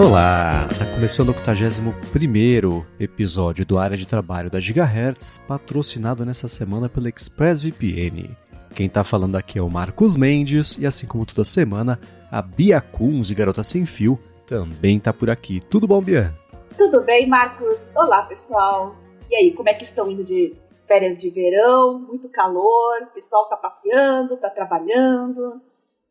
[0.00, 0.68] Olá!
[0.78, 7.08] Tá começando o 81 episódio do Área de Trabalho da Gigahertz, patrocinado nessa semana pela
[7.08, 8.30] ExpressVPN.
[8.76, 11.98] Quem tá falando aqui é o Marcos Mendes e assim como toda semana,
[12.30, 14.16] a Bia Kunz e Garota Sem Fio
[14.46, 15.60] também tá por aqui.
[15.60, 16.32] Tudo bom, Bia?
[16.76, 17.92] Tudo bem, Marcos?
[17.96, 18.94] Olá, pessoal!
[19.28, 20.54] E aí, como é que estão indo de
[20.86, 21.98] férias de verão?
[21.98, 25.60] Muito calor, o pessoal tá passeando, tá trabalhando,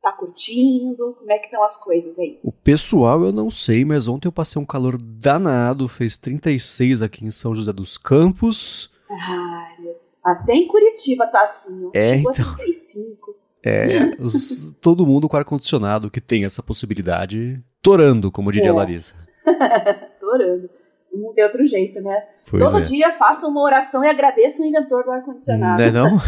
[0.01, 1.15] tá curtindo?
[1.17, 2.39] Como é que estão as coisas aí?
[2.43, 7.25] O pessoal eu não sei, mas ontem eu passei um calor danado, fez 36 aqui
[7.25, 8.89] em São José dos Campos.
[9.09, 10.07] Ai, meu Deus.
[10.25, 12.31] Até em Curitiba tá assim, É, então.
[12.31, 13.35] a 35.
[13.63, 18.71] É, os- todo mundo com ar-condicionado que tem essa possibilidade, torando, como diria É.
[18.71, 19.15] a Larissa.
[20.21, 20.69] Adorando.
[21.13, 22.23] Não tem outro jeito, né?
[22.49, 22.81] Pois Todo é.
[22.81, 25.81] dia faça uma oração e agradeça o inventor do ar-condicionado.
[25.81, 26.19] Não é não?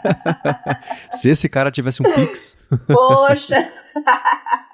[1.12, 2.56] Se esse cara tivesse um Pix.
[2.86, 3.70] Poxa!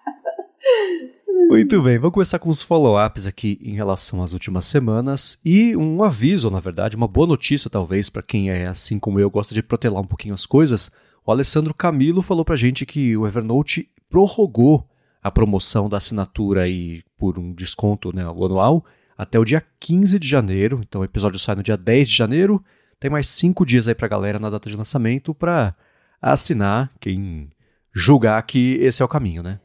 [1.49, 6.03] Muito bem, vamos começar com os follow-ups aqui em relação às últimas semanas e um
[6.03, 9.63] aviso, na verdade, uma boa notícia talvez para quem é assim como eu, gosta de
[9.63, 10.91] protelar um pouquinho as coisas.
[11.27, 14.89] O Alessandro Camilo falou pra gente que o Evernote prorrogou
[15.23, 18.85] a promoção da assinatura aí por um desconto né, anual
[19.17, 20.81] até o dia 15 de janeiro.
[20.87, 22.63] Então o episódio sai no dia 10 de janeiro.
[23.01, 25.75] Tem mais cinco dias aí pra galera na data de lançamento para
[26.21, 27.51] assinar quem
[27.95, 29.59] julgar que esse é o caminho, né?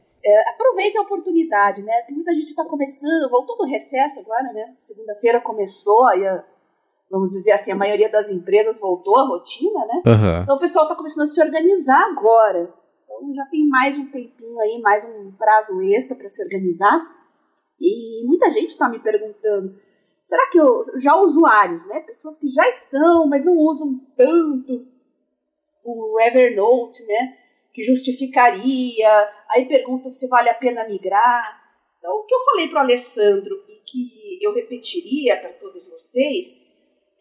[0.54, 1.92] Aproveite a oportunidade, né?
[2.06, 4.74] Tem muita gente está começando, voltou do recesso agora, né?
[4.78, 6.44] Segunda-feira começou, aí a-
[7.10, 10.02] vamos dizer assim, a maioria das empresas voltou à rotina, né?
[10.06, 10.40] Aham.
[10.42, 12.72] Então o pessoal está começando a se organizar agora.
[13.04, 17.00] Então já tem mais um tempinho aí, mais um prazo extra para se organizar.
[17.80, 19.72] E muita gente está me perguntando:
[20.22, 22.00] será que eu, já usuários, né?
[22.00, 24.86] Pessoas que já estão, mas não usam tanto
[25.84, 27.38] o Evernote, né?
[27.72, 29.30] Que justificaria.
[29.48, 31.60] Aí perguntam se vale a pena migrar.
[31.98, 36.70] Então, o que eu falei para o Alessandro e que eu repetiria para todos vocês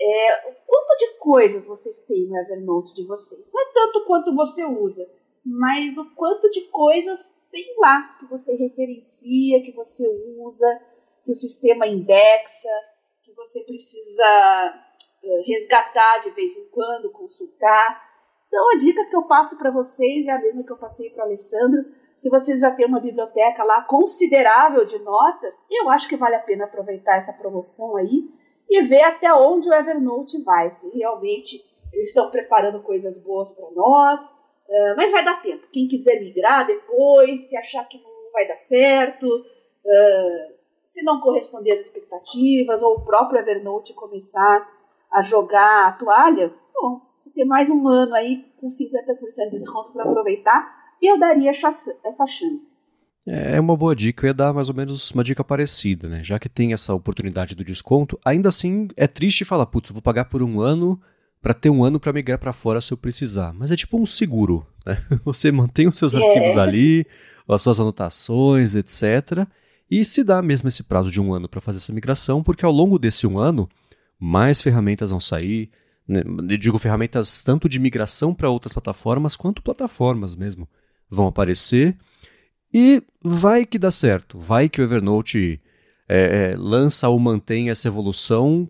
[0.01, 3.51] é o quanto de coisas vocês têm no Evernote de vocês.
[3.53, 5.05] Não é tanto quanto você usa,
[5.45, 10.81] mas o quanto de coisas tem lá que você referencia, que você usa,
[11.23, 12.69] que o sistema indexa,
[13.23, 14.73] que você precisa
[15.23, 18.01] eh, resgatar de vez em quando, consultar.
[18.47, 21.23] Então a dica que eu passo para vocês é a mesma que eu passei para
[21.23, 21.85] Alessandro.
[22.15, 26.41] Se vocês já têm uma biblioteca lá considerável de notas, eu acho que vale a
[26.41, 28.29] pena aproveitar essa promoção aí
[28.69, 33.71] e ver até onde o Evernote vai, se realmente eles estão preparando coisas boas para
[33.71, 34.38] nós.
[34.69, 35.67] Eh, mas vai dar tempo.
[35.71, 39.27] Quem quiser migrar depois, se achar que não vai dar certo,
[39.85, 44.67] eh, se não corresponder às expectativas, ou o próprio Evernote começar
[45.11, 49.91] a jogar a toalha, bom, se tem mais um ano aí com 50% de desconto
[49.91, 52.77] para aproveitar, eu daria essa chance.
[53.25, 56.23] É uma boa dica, eu ia dar mais ou menos uma dica parecida, né?
[56.23, 60.25] Já que tem essa oportunidade do desconto, ainda assim é triste falar, putz, vou pagar
[60.25, 60.99] por um ano
[61.41, 63.53] pra ter um ano pra migrar pra fora se eu precisar.
[63.53, 64.97] Mas é tipo um seguro, né?
[65.25, 66.17] Você mantém os seus É.
[66.17, 67.05] arquivos ali,
[67.47, 69.47] as suas anotações, etc.
[69.89, 72.71] E se dá mesmo esse prazo de um ano pra fazer essa migração, porque ao
[72.71, 73.67] longo desse um ano,
[74.19, 75.69] mais ferramentas vão sair.
[76.07, 76.21] Né?
[76.25, 80.67] Eu digo ferramentas tanto de migração para outras plataformas, quanto plataformas mesmo
[81.09, 81.97] vão aparecer.
[82.71, 85.59] E vai que dá certo, vai que o Evernote
[86.07, 88.69] é, é, lança ou mantém essa evolução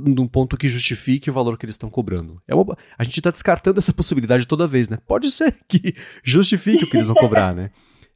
[0.00, 2.40] num ponto que justifique o valor que eles estão cobrando.
[2.46, 4.98] É uma- a gente está descartando essa possibilidade toda vez, né?
[5.06, 7.70] Pode ser que justifique o que eles vão cobrar, né?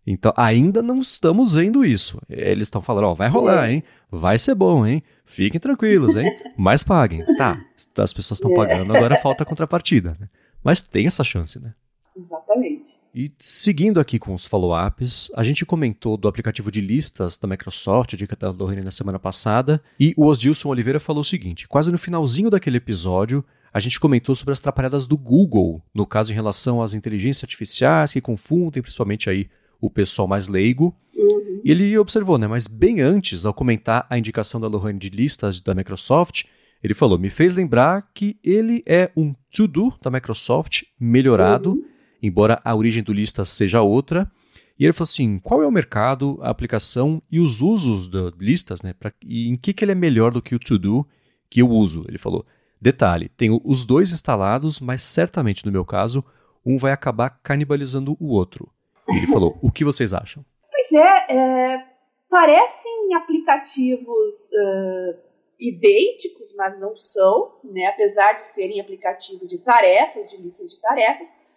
[0.07, 2.21] Então, ainda não estamos vendo isso.
[2.29, 3.83] Eles estão falando, ó, vai rolar, hein?
[4.09, 5.03] Vai ser bom, hein?
[5.25, 6.31] Fiquem tranquilos, hein?
[6.57, 7.25] Mas paguem.
[7.37, 7.59] Tá,
[7.99, 10.29] as pessoas estão pagando, agora falta a contrapartida, né?
[10.63, 11.75] Mas tem essa chance, né?
[12.17, 12.99] Exatamente.
[13.15, 18.15] E seguindo aqui com os follow-ups, a gente comentou do aplicativo de listas da Microsoft,
[18.15, 21.93] a dica da Lorraine na semana passada, e o Osdilson Oliveira falou o seguinte: quase
[21.93, 26.35] no finalzinho daquele episódio, a gente comentou sobre as atrapalhadas do Google, no caso em
[26.35, 29.49] relação às inteligências artificiais que confundem principalmente aí
[29.81, 30.97] o pessoal mais leigo.
[31.15, 31.61] Uhum.
[31.65, 32.47] E ele observou, né?
[32.47, 36.45] Mas bem antes, ao comentar a indicação da Lorraine de listas da Microsoft,
[36.83, 41.85] ele falou: me fez lembrar que ele é um to-do da Microsoft melhorado, Uhum.
[42.23, 44.31] Embora a origem do listas seja outra.
[44.79, 48.83] E ele falou assim: qual é o mercado, a aplicação e os usos de listas,
[48.83, 48.93] né?
[48.93, 51.07] Pra, e em que, que ele é melhor do que o to-do
[51.49, 52.05] que eu uso?
[52.09, 52.45] Ele falou:
[52.81, 56.25] detalhe, tenho os dois instalados, mas certamente no meu caso,
[56.65, 58.71] um vai acabar canibalizando o outro.
[59.09, 60.45] Ele falou: o que vocês acham?
[60.71, 61.85] Pois é, é,
[62.29, 65.27] parecem aplicativos ah,
[65.59, 67.87] idênticos, mas não são, né?
[67.87, 71.56] apesar de serem aplicativos de tarefas, de listas de tarefas.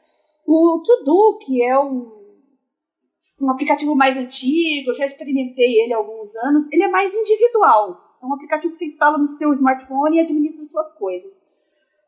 [0.51, 2.11] O To-Do, que é um,
[3.39, 8.17] um aplicativo mais antigo, eu já experimentei ele há alguns anos, ele é mais individual.
[8.19, 11.45] É um aplicativo que você instala no seu smartphone e administra suas coisas.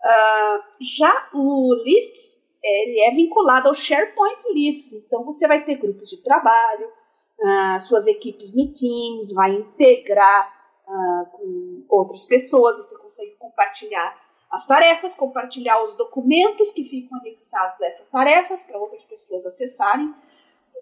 [0.03, 6.09] Uh, já o Lists, ele é vinculado ao SharePoint Lists, então você vai ter grupos
[6.09, 10.51] de trabalho, uh, suas equipes no Teams, vai integrar
[10.87, 17.81] uh, com outras pessoas, você consegue compartilhar as tarefas, compartilhar os documentos que ficam anexados
[17.81, 20.13] a essas tarefas para outras pessoas acessarem.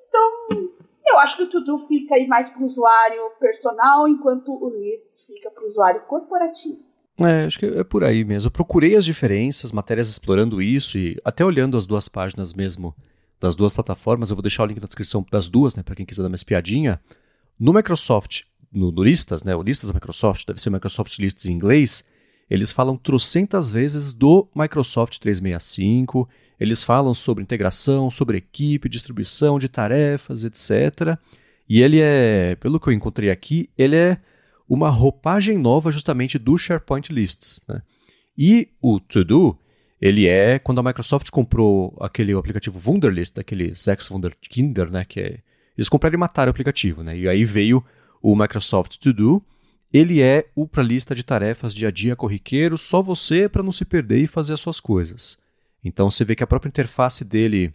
[0.07, 0.71] Então,
[1.05, 5.27] eu acho que o To-Do fica aí mais para o usuário personal, enquanto o Lists
[5.27, 6.79] fica para o usuário corporativo.
[7.21, 8.47] É, acho que é por aí mesmo.
[8.47, 12.95] Eu procurei as diferenças, matérias explorando isso e até olhando as duas páginas mesmo
[13.39, 14.29] das duas plataformas.
[14.29, 16.35] Eu vou deixar o link na descrição das duas, né, para quem quiser dar uma
[16.35, 16.99] espiadinha.
[17.59, 21.53] No Microsoft, no, no Listas, né, o Listas da Microsoft, deve ser Microsoft Lists em
[21.53, 22.05] inglês,
[22.49, 26.27] eles falam trocentas vezes do Microsoft 365,
[26.59, 31.17] eles falam sobre integração, sobre equipe, distribuição de tarefas, etc.
[31.67, 34.17] E ele é, pelo que eu encontrei aqui, ele é
[34.67, 37.63] uma roupagem nova justamente do SharePoint Lists.
[37.67, 37.81] Né?
[38.37, 39.59] E o To Do,
[40.01, 45.39] ele é quando a Microsoft comprou aquele aplicativo Wunderlist, daquele Zex Wunderkinder, né, que é,
[45.77, 47.17] eles compraram e mataram o aplicativo, né?
[47.17, 47.83] E aí veio
[48.21, 49.43] o Microsoft To Do.
[49.91, 53.71] Ele é o para lista de tarefas dia a dia corriqueiro, só você para não
[53.71, 55.37] se perder e fazer as suas coisas.
[55.83, 57.73] Então você vê que a própria interface dele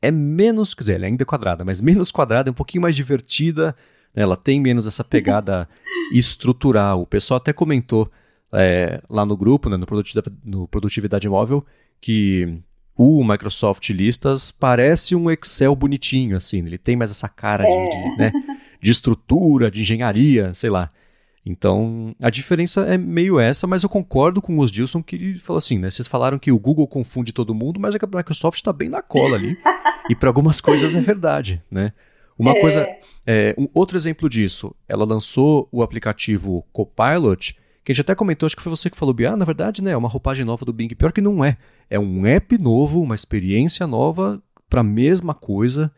[0.00, 2.96] é menos, quer dizer, ela ainda é quadrada, mas menos quadrada, é um pouquinho mais
[2.96, 3.76] divertida,
[4.14, 4.22] né?
[4.22, 5.68] ela tem menos essa pegada
[6.12, 7.02] estrutural.
[7.02, 8.10] O pessoal até comentou
[8.52, 11.64] é, lá no grupo, né, no, Produtividade, no Produtividade Móvel,
[12.00, 12.58] que
[12.94, 17.88] o Microsoft Listas parece um Excel bonitinho, assim, ele tem mais essa cara é.
[17.88, 18.32] de, de, né,
[18.82, 20.90] de estrutura, de engenharia, sei lá.
[21.44, 25.58] Então, a diferença é meio essa, mas eu concordo com os Dilson que ele falou
[25.58, 25.90] assim, né?
[25.90, 29.02] Vocês falaram que o Google confunde todo mundo, mas é a Microsoft está bem na
[29.02, 29.56] cola ali.
[30.08, 31.92] e para algumas coisas é verdade, né?
[32.38, 32.60] Uma é.
[32.60, 32.88] coisa,
[33.26, 38.46] é, um outro exemplo disso, ela lançou o aplicativo Copilot, que a gente até comentou,
[38.46, 40.72] acho que foi você que falou, ah, na verdade, né, é uma roupagem nova do
[40.72, 40.88] Bing.
[40.94, 41.56] Pior que não é.
[41.90, 44.40] É um app novo, uma experiência nova
[44.70, 45.92] para a mesma coisa.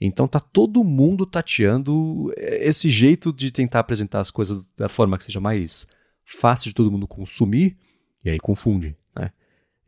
[0.00, 5.24] Então tá todo mundo tateando esse jeito de tentar apresentar as coisas da forma que
[5.24, 5.86] seja mais
[6.24, 7.76] fácil de todo mundo consumir,
[8.24, 9.30] e aí confunde, né?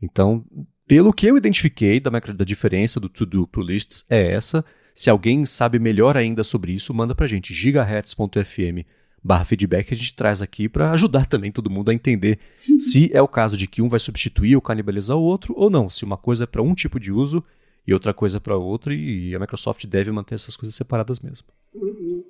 [0.01, 0.43] Então,
[0.87, 4.65] pelo que eu identifiquei da, da diferença do to-do pro lists é essa.
[4.93, 8.85] Se alguém sabe melhor ainda sobre isso, manda pra gente, gigahertz.fm
[9.23, 13.21] barra feedback, a gente traz aqui para ajudar também todo mundo a entender se é
[13.21, 16.17] o caso de que um vai substituir ou canibalizar o outro ou não, se uma
[16.17, 17.43] coisa é para um tipo de uso
[17.85, 21.47] e outra coisa para outra, e a Microsoft deve manter essas coisas separadas mesmo.
[21.73, 22.23] Uhum.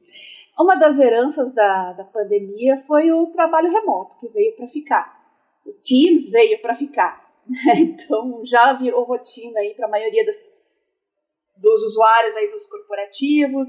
[0.59, 5.19] Uma das heranças da, da pandemia foi o trabalho remoto, que veio para ficar.
[5.65, 7.21] O Teams veio para ficar.
[7.75, 10.57] Então já virou rotina aí para a maioria das,
[11.57, 13.67] dos usuários aí dos corporativos.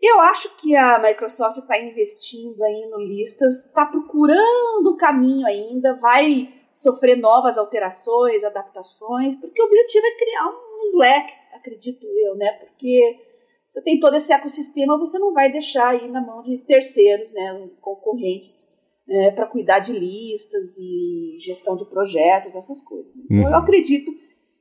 [0.00, 5.94] Eu acho que a Microsoft está investindo aí no listas, está procurando o caminho ainda,
[5.94, 12.52] vai sofrer novas alterações, adaptações, porque o objetivo é criar um Slack, acredito eu, né?
[12.52, 13.18] Porque
[13.72, 17.70] você tem todo esse ecossistema, você não vai deixar aí na mão de terceiros, né,
[17.80, 18.70] concorrentes,
[19.08, 23.20] né, para cuidar de listas e gestão de projetos, essas coisas.
[23.20, 23.48] Então, uhum.
[23.48, 24.12] eu acredito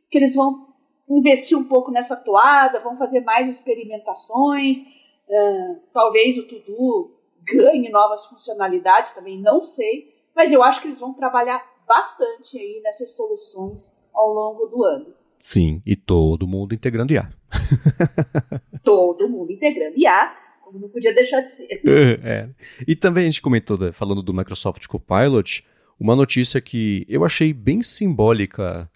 [0.09, 0.65] que eles vão
[1.09, 7.11] investir um pouco nessa toada, vão fazer mais experimentações, uh, talvez o Tudo
[7.43, 12.79] ganhe novas funcionalidades, também não sei, mas eu acho que eles vão trabalhar bastante aí
[12.81, 15.20] nessas soluções ao longo do ano.
[15.41, 17.29] Sim, e todo mundo integrando IA.
[18.83, 20.33] todo mundo integrando IA,
[20.63, 21.81] como não podia deixar de ser.
[22.23, 22.49] É.
[22.87, 25.65] E também a gente comentou, falando do Microsoft Copilot,
[25.99, 28.89] uma notícia que eu achei bem simbólica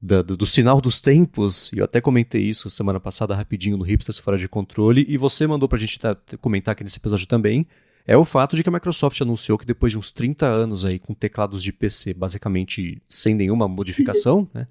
[0.00, 3.84] do, do, do, sinal dos tempos, e eu até comentei isso semana passada rapidinho no
[3.84, 7.66] Hipsters Fora de Controle, e você mandou pra gente tá, comentar aqui nesse episódio também,
[8.06, 10.98] é o fato de que a Microsoft anunciou que depois de uns 30 anos aí
[10.98, 14.66] com teclados de PC basicamente sem nenhuma modificação, né,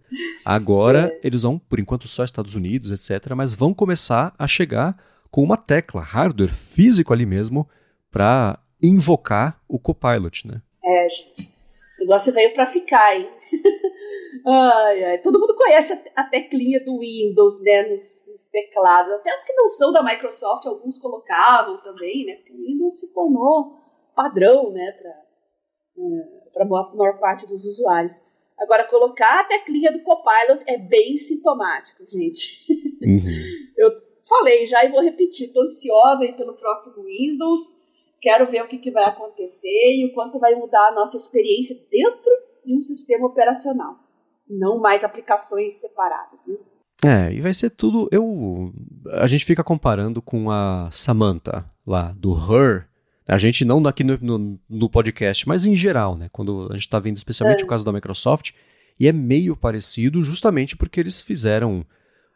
[0.45, 1.27] agora é.
[1.27, 4.97] eles vão, por enquanto só Estados Unidos, etc., mas vão começar a chegar
[5.29, 7.67] com uma tecla, hardware físico ali mesmo,
[8.11, 10.61] para invocar o Copilot, né?
[10.83, 11.60] É, gente.
[12.01, 13.29] O negócio veio para ficar, hein?
[14.43, 15.17] ai, ai.
[15.20, 19.13] Todo mundo conhece a, teclinha do Windows, né, nos, nos, teclados.
[19.13, 22.36] Até os que não são da Microsoft, alguns colocavam também, né?
[22.38, 23.75] Porque o Windows se tornou
[24.15, 25.12] padrão, né, para
[26.60, 28.20] é, a maior, maior parte dos usuários.
[28.58, 32.65] Agora, colocar a teclinha do Copilot é bem sintomático, gente.
[33.01, 33.20] Uhum.
[33.77, 33.91] Eu
[34.27, 35.48] falei já e vou repetir.
[35.48, 37.80] Estou ansiosa aí pelo próximo Windows.
[38.21, 41.75] Quero ver o que, que vai acontecer e o quanto vai mudar a nossa experiência
[41.89, 42.31] dentro
[42.63, 43.95] de um sistema operacional,
[44.47, 46.45] não mais aplicações separadas.
[46.47, 46.57] Né?
[47.03, 48.07] É, e vai ser tudo.
[48.11, 48.71] Eu,
[49.13, 52.87] a gente fica comparando com a Samantha lá do Her.
[53.27, 56.29] A gente não aqui no, no, no podcast, mas em geral, né?
[56.31, 57.65] Quando a gente está vendo especialmente é.
[57.65, 58.51] o caso da Microsoft,
[58.99, 61.83] e é meio parecido justamente porque eles fizeram,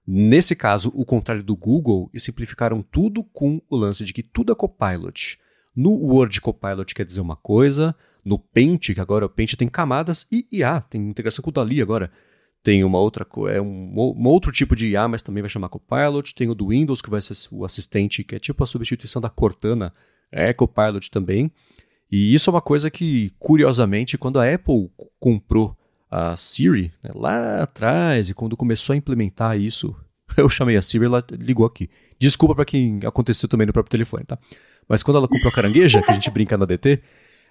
[0.08, 4.52] nesse caso, o contrário do Google e simplificaram tudo com o lance de que tudo
[4.52, 5.38] é Copilot.
[5.76, 10.26] No Word Copilot quer dizer uma coisa, no Paint, que agora o Paint tem camadas,
[10.32, 12.12] e IA, tem integração com o Dali agora.
[12.64, 16.34] Tem uma outra, é um, um, outro tipo de IA, mas também vai chamar Copilot.
[16.34, 19.30] Tem o do Windows, que vai ser o assistente, que é tipo a substituição da
[19.30, 19.94] Cortana,
[20.32, 21.52] é Copilot também.
[22.12, 24.90] E isso é uma coisa que, curiosamente, quando a Apple
[25.20, 25.78] comprou
[26.10, 29.96] a Siri, né, lá atrás, e quando começou a implementar isso,
[30.38, 31.90] eu chamei a Siri, ela ligou aqui.
[32.18, 34.40] Desculpa para quem aconteceu também no próprio telefone, tá?
[34.88, 37.02] Mas quando ela comprou a carangueja, que a gente brinca na DT,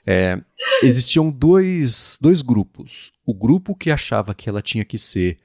[0.07, 0.41] é,
[0.83, 3.13] existiam dois, dois grupos.
[3.27, 5.37] O grupo que achava que ela tinha que ser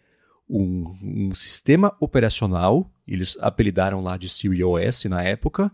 [0.49, 5.71] um, um sistema operacional, eles apelidaram lá de Siri OS na época,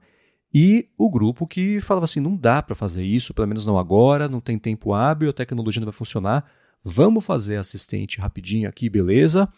[0.53, 4.29] e o grupo que falava assim: não dá para fazer isso, pelo menos não agora,
[4.29, 6.50] não tem tempo hábil, a tecnologia não vai funcionar,
[6.84, 9.50] vamos fazer assistente rapidinho aqui, beleza?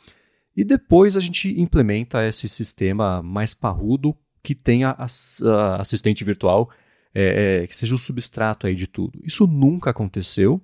[0.56, 4.16] E depois a gente implementa esse sistema mais parrudo
[4.48, 4.96] que tenha
[5.78, 6.72] assistente virtual
[7.14, 9.20] é, é, que seja o substrato aí de tudo.
[9.22, 10.62] Isso nunca aconteceu,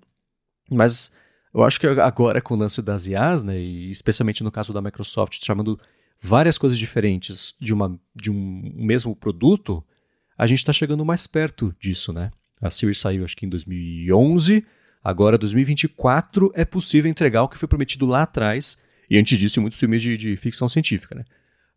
[0.71, 1.11] mas
[1.53, 4.81] eu acho que agora com o lance das IAs, né, e especialmente no caso da
[4.81, 5.77] Microsoft, chamando
[6.21, 9.83] várias coisas diferentes de, uma, de um mesmo produto,
[10.37, 12.31] a gente está chegando mais perto disso, né?
[12.61, 14.65] A Siri saiu acho que em 2011,
[15.03, 19.61] agora 2024 é possível entregar o que foi prometido lá atrás, e antes disso em
[19.61, 21.25] muitos filmes de, de ficção científica, né?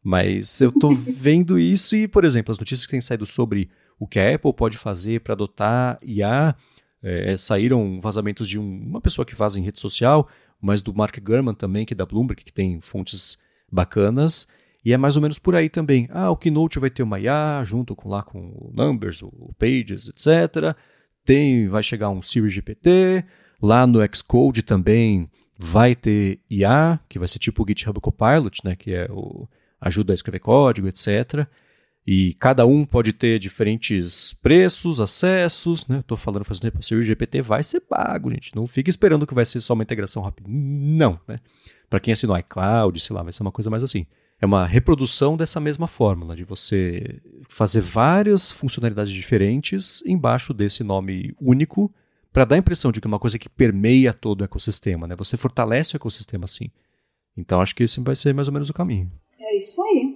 [0.07, 4.07] Mas eu tô vendo isso e, por exemplo, as notícias que têm saído sobre o
[4.07, 6.55] que a Apple pode fazer para adotar IA.
[7.03, 10.29] É, saíram vazamentos de um, uma pessoa que faz em rede social,
[10.63, 13.37] mas do Mark Gurman também, que é da Bloomberg, que tem fontes
[13.71, 14.47] bacanas.
[14.85, 16.07] E é mais ou menos por aí também.
[16.13, 20.09] Ah, o Keynote vai ter uma IA junto com lá com o Numbers, o Pages,
[20.09, 20.77] etc.
[21.25, 23.25] Tem, vai chegar um Siri GPT.
[23.61, 28.77] Lá no Xcode também vai ter IA, que vai ser tipo o GitHub Copilot, né,
[28.77, 29.49] que é o
[29.81, 31.47] ajuda a escrever código, etc.
[32.07, 35.99] E cada um pode ter diferentes preços, acessos, né?
[35.99, 38.55] Estou falando fazendo tempo, o GPT vai ser pago, gente.
[38.55, 40.49] Não fica esperando que vai ser só uma integração rápida.
[40.49, 41.39] Não, né?
[41.91, 44.07] Para quem assinou iCloud, sei lá, vai ser uma coisa mais assim.
[44.41, 51.35] É uma reprodução dessa mesma fórmula, de você fazer várias funcionalidades diferentes embaixo desse nome
[51.41, 51.93] único,
[52.33, 55.17] para dar a impressão de que é uma coisa que permeia todo o ecossistema, né?
[55.17, 56.71] Você fortalece o ecossistema assim.
[57.37, 59.11] Então acho que esse vai ser mais ou menos o caminho.
[59.57, 60.15] É isso aí.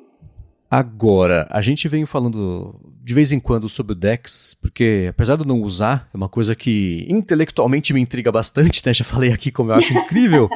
[0.70, 5.42] Agora, a gente vem falando de vez em quando sobre o Dex, porque apesar de
[5.42, 8.92] eu não usar, é uma coisa que intelectualmente me intriga bastante, né?
[8.94, 10.48] Já falei aqui como eu acho incrível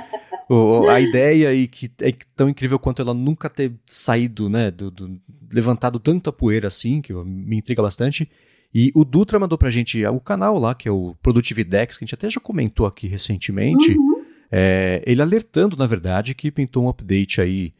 [0.48, 4.70] o, a ideia e que é tão incrível quanto ela nunca ter saído, né?
[4.70, 5.20] Do, do,
[5.52, 8.30] levantado tanta poeira assim, que me intriga bastante.
[8.72, 12.06] E o Dutra mandou pra gente o canal lá, que é o Productividex, que a
[12.06, 13.96] gente até já comentou aqui recentemente.
[13.96, 14.22] Uhum.
[14.52, 17.72] É, ele alertando, na verdade, que pintou um update aí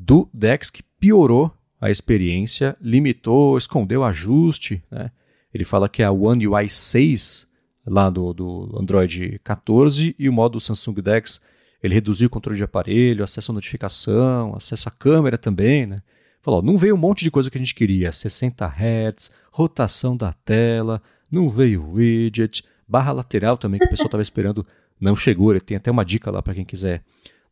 [0.00, 4.82] do Dex que piorou a experiência, limitou, escondeu ajuste.
[4.90, 5.10] Né?
[5.52, 7.46] Ele fala que é a One UI 6
[7.86, 11.42] lá do, do Android 14 e o modo Samsung Dex
[11.82, 16.02] ele reduziu o controle de aparelho, acesso à notificação, acesso à câmera também, né?
[16.42, 20.32] Falou, não veio um monte de coisa que a gente queria, 60 Hz, rotação da
[20.32, 24.66] tela, não veio widget, barra lateral também que o pessoal estava esperando,
[24.98, 27.02] não chegou, ele tem até uma dica lá para quem quiser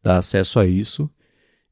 [0.02, 1.11] dar acesso a isso.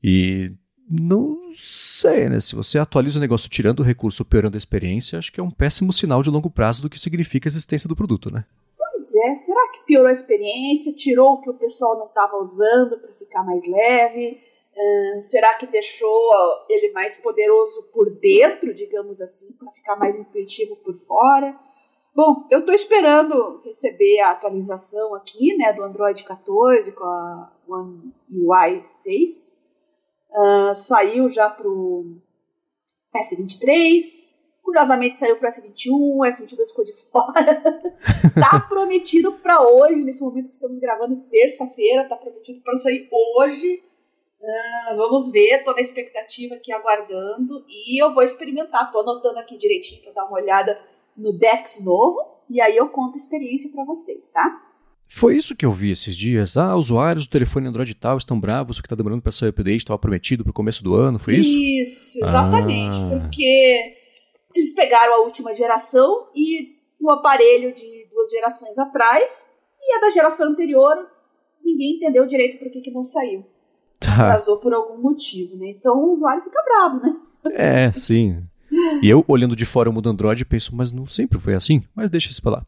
[0.02, 0.52] E
[0.88, 2.38] não sei, né?
[2.38, 5.50] Se você atualiza o negócio tirando o recurso, piorando a experiência, acho que é um
[5.50, 8.44] péssimo sinal de longo prazo do que significa a existência do produto, né?
[8.78, 12.98] Pois é, será que piorou a experiência, tirou o que o pessoal não estava usando
[12.98, 14.38] para ficar mais leve?
[14.76, 16.30] Hum, será que deixou
[16.68, 21.58] ele mais poderoso por dentro, digamos assim, para ficar mais intuitivo por fora?
[22.14, 28.14] Bom, eu estou esperando receber a atualização aqui, né, do Android 14 com a One
[28.30, 29.65] UI 6
[30.36, 32.04] Uh, saiu já pro
[33.14, 34.36] S23.
[34.62, 37.62] Curiosamente saiu pro S21, o S22 ficou de fora.
[38.34, 43.82] tá prometido para hoje, nesse momento que estamos gravando, terça-feira, tá prometido para sair hoje.
[44.40, 48.92] Uh, vamos ver, tô na expectativa aqui aguardando e eu vou experimentar.
[48.92, 50.78] Tô anotando aqui direitinho para dar uma olhada
[51.16, 54.65] no Dex novo e aí eu conto a experiência para vocês, tá?
[55.08, 56.56] Foi isso que eu vi esses dias.
[56.56, 59.78] Ah, usuários do telefone Android tal estão bravos porque está demorando para sair o update,
[59.78, 61.50] estava prometido para o começo do ano, foi isso?
[61.50, 62.96] Isso, exatamente.
[62.96, 63.18] Ah.
[63.20, 63.96] Porque
[64.54, 70.10] eles pegaram a última geração e o aparelho de duas gerações atrás e a da
[70.10, 70.96] geração anterior
[71.64, 73.44] ninguém entendeu direito por que, que não saiu.
[74.00, 75.68] atrasou por algum motivo, né?
[75.70, 77.20] Então o usuário fica bravo, né?
[77.52, 78.42] É, sim.
[79.02, 81.82] E eu, olhando de fora o mundo Android, penso, mas não sempre foi assim?
[81.94, 82.66] Mas deixa isso pra lá.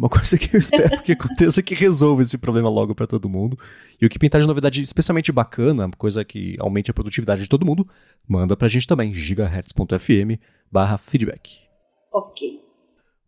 [0.00, 3.28] Uma coisa que eu espero que aconteça é que resolva esse problema logo para todo
[3.28, 3.58] mundo.
[4.00, 7.66] E o que pintar de novidade especialmente bacana, coisa que aumente a produtividade de todo
[7.66, 7.86] mundo,
[8.26, 10.40] manda pra gente também, gigahertz.fm
[10.72, 11.58] barra feedback.
[12.10, 12.60] Ok.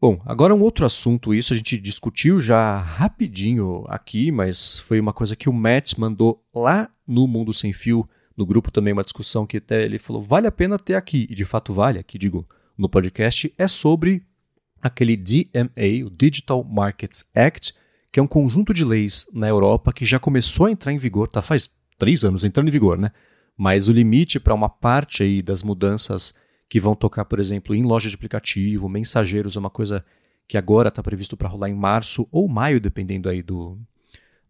[0.01, 5.13] Bom, agora um outro assunto, isso a gente discutiu já rapidinho aqui, mas foi uma
[5.13, 9.47] coisa que o Matt mandou lá no Mundo Sem Fio, no grupo também, uma discussão
[9.47, 12.49] que até ele falou, vale a pena ter aqui, e de fato vale, aqui digo,
[12.79, 14.25] no podcast, é sobre
[14.83, 17.73] aquele DMA, o Digital Markets Act,
[18.11, 21.29] que é um conjunto de leis na Europa que já começou a entrar em vigor,
[21.29, 23.13] tá faz três anos entrando em vigor, né?
[23.57, 26.35] Mas o limite para uma parte aí das mudanças
[26.69, 30.05] que vão tocar, por exemplo, em loja de aplicativo, mensageiros, é uma coisa
[30.49, 33.79] que agora está previsto para rolar em março ou maio, dependendo aí do,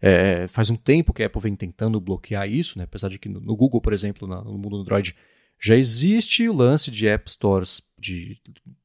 [0.00, 2.84] é, faz um tempo que a Apple vem tentando bloquear isso, né?
[2.84, 5.14] apesar de que no, no Google, por exemplo, no mundo Android,
[5.60, 8.38] já existe o lance de App Stores, de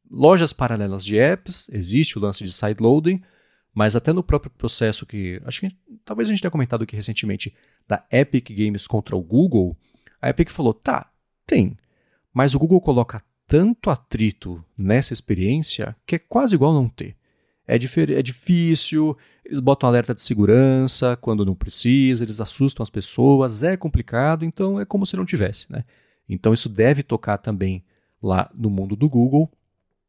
[0.10, 3.22] lojas paralelas de apps, existe o lance de sideloading,
[3.74, 7.54] mas até no próprio processo que, acho que talvez a gente tenha comentado aqui recentemente,
[7.88, 9.78] da Epic Games contra o Google,
[10.22, 11.10] a Epic falou, tá,
[11.46, 11.78] tem,
[12.34, 17.16] mas o Google coloca tanto atrito nessa experiência que é quase igual não ter.
[17.68, 23.64] É, é difícil, eles botam alerta de segurança quando não precisa, eles assustam as pessoas,
[23.64, 25.84] é complicado, então é como se não tivesse, né?
[26.28, 27.84] Então isso deve tocar também
[28.22, 29.52] lá no mundo do Google,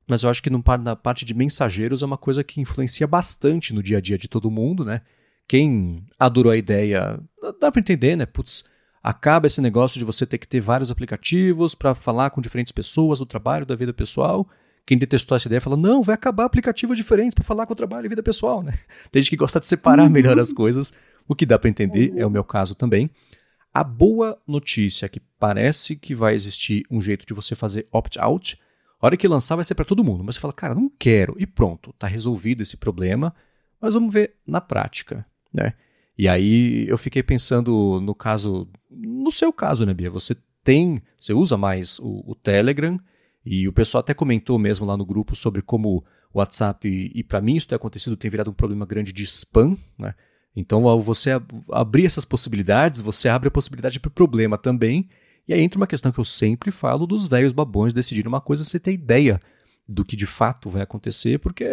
[0.06, 3.82] mas eu acho que na parte de mensageiros é uma coisa que influencia bastante no
[3.82, 5.00] dia a dia de todo mundo, né?
[5.48, 7.20] Quem adorou a ideia,
[7.60, 8.26] dá para entender, né?
[8.26, 8.64] Putz,
[9.02, 13.18] acaba esse negócio de você ter que ter vários aplicativos para falar com diferentes pessoas
[13.18, 14.48] do trabalho, da vida pessoal.
[14.86, 18.06] Quem detestou essa ideia fala: não, vai acabar aplicativos diferentes para falar com o trabalho
[18.06, 18.72] e vida pessoal, né?
[19.10, 22.26] Tem gente que gosta de separar melhor as coisas, o que dá para entender, é
[22.26, 23.10] o meu caso também.
[23.72, 28.58] A boa notícia é que parece que vai existir um jeito de você fazer opt-out
[29.02, 31.34] a hora que lançar vai ser para todo mundo, mas você fala, cara, não quero,
[31.36, 33.34] e pronto, tá resolvido esse problema,
[33.80, 35.72] mas vamos ver na prática, né?
[36.16, 40.08] E aí eu fiquei pensando no caso, no seu caso, né, Bia?
[40.08, 42.96] Você tem, você usa mais o, o Telegram,
[43.44, 47.40] e o pessoal até comentou mesmo lá no grupo sobre como o WhatsApp, e para
[47.40, 50.14] mim isso tem acontecido, tem virado um problema grande de spam, né?
[50.54, 51.30] Então, ao você
[51.72, 55.08] abrir essas possibilidades, você abre a possibilidade para o problema também,
[55.46, 58.64] e aí entra uma questão que eu sempre falo dos velhos babões decidirem uma coisa
[58.64, 59.40] sem ter ideia
[59.88, 61.64] do que de fato vai acontecer, porque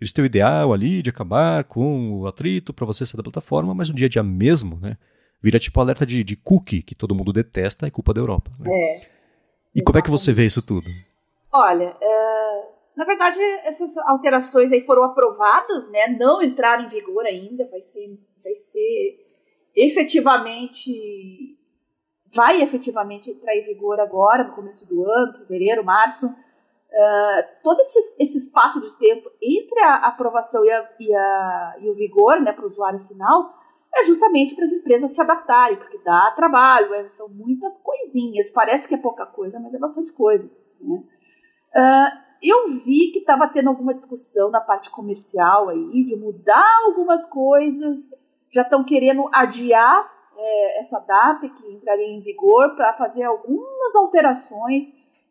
[0.00, 3.74] eles têm o ideal ali de acabar com o atrito para você sair da plataforma,
[3.74, 4.96] mas no dia a dia mesmo, né?
[5.42, 8.50] Vira tipo alerta de, de cookie, que todo mundo detesta, é culpa da Europa.
[8.60, 8.70] Né?
[8.70, 8.72] É.
[8.72, 9.84] E exatamente.
[9.84, 10.86] como é que você vê isso tudo?
[11.52, 12.62] Olha, é,
[12.96, 16.08] na verdade, essas alterações aí foram aprovadas, né?
[16.18, 19.26] Não entraram em vigor ainda, vai ser, vai ser
[19.74, 21.55] efetivamente
[22.34, 26.26] vai efetivamente entrar em vigor agora, no começo do ano, fevereiro, março.
[26.26, 31.88] Uh, todo esse, esse, espaço de tempo entre a aprovação e, a, e, a, e
[31.90, 33.54] o vigor né, para o usuário final
[33.94, 38.50] é justamente para as empresas se adaptarem, porque dá trabalho, é, são muitas coisinhas.
[38.50, 40.50] Parece que é pouca coisa, mas é bastante coisa.
[40.80, 40.96] Né?
[40.96, 47.26] Uh, eu vi que estava tendo alguma discussão na parte comercial aí, de mudar algumas
[47.26, 48.10] coisas,
[48.50, 50.15] já estão querendo adiar
[50.46, 54.84] é, essa data que entraria em vigor para fazer algumas alterações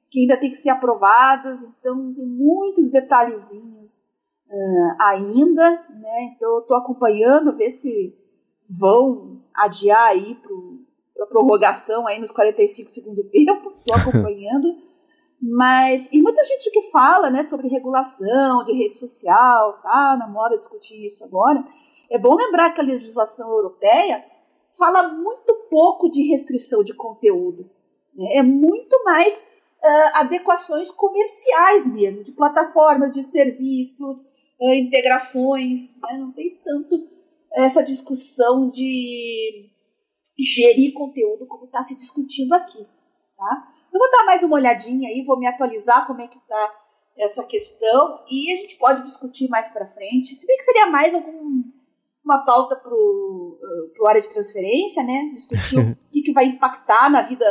[0.09, 4.05] que ainda tem que ser aprovadas, então tem muitos detalhezinhos
[4.47, 6.33] uh, ainda, né?
[6.35, 8.15] Então eu estou acompanhando, ver se
[8.79, 14.75] vão adiar aí para a prorrogação aí nos 45 segundos tempo, estou acompanhando.
[15.41, 20.57] Mas, e muita gente que fala, né, sobre regulação de rede social, tá na moda
[20.57, 21.63] discutir isso agora.
[22.09, 24.23] É bom lembrar que a legislação europeia
[24.77, 27.69] fala muito pouco de restrição de conteúdo.
[28.13, 28.37] Né?
[28.37, 29.47] É muito mais
[29.83, 34.23] uh, adequações comerciais mesmo, de plataformas, de serviços,
[34.59, 35.99] uh, integrações.
[36.01, 36.17] Né?
[36.17, 37.07] Não tem tanto
[37.53, 39.69] essa discussão de
[40.37, 42.85] gerir conteúdo como está se discutindo aqui.
[43.35, 43.67] Tá?
[43.93, 46.81] Eu vou dar mais uma olhadinha aí, vou me atualizar como é que está
[47.17, 50.35] essa questão e a gente pode discutir mais para frente.
[50.35, 51.63] Se bem que seria mais algum
[52.25, 53.44] uma pauta para o
[53.99, 55.31] uh, área de transferência, né?
[55.33, 57.45] Discutir o que, que vai impactar na vida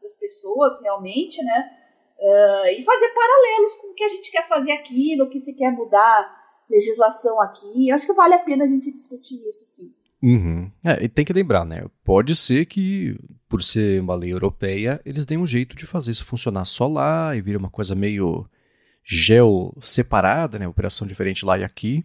[0.00, 1.70] das pessoas realmente, né?
[2.18, 5.54] Uh, e fazer paralelos com o que a gente quer fazer aqui, no que se
[5.54, 6.34] quer mudar
[6.68, 7.90] legislação aqui.
[7.90, 9.94] Acho que vale a pena a gente discutir isso, sim.
[10.22, 10.70] Uhum.
[10.84, 11.84] É, e tem que lembrar, né?
[12.04, 13.16] Pode ser que,
[13.48, 17.36] por ser uma lei europeia, eles deem um jeito de fazer isso funcionar só lá
[17.36, 18.48] e vira uma coisa meio
[19.04, 20.66] geo separada, né?
[20.66, 22.04] Operação diferente lá e aqui.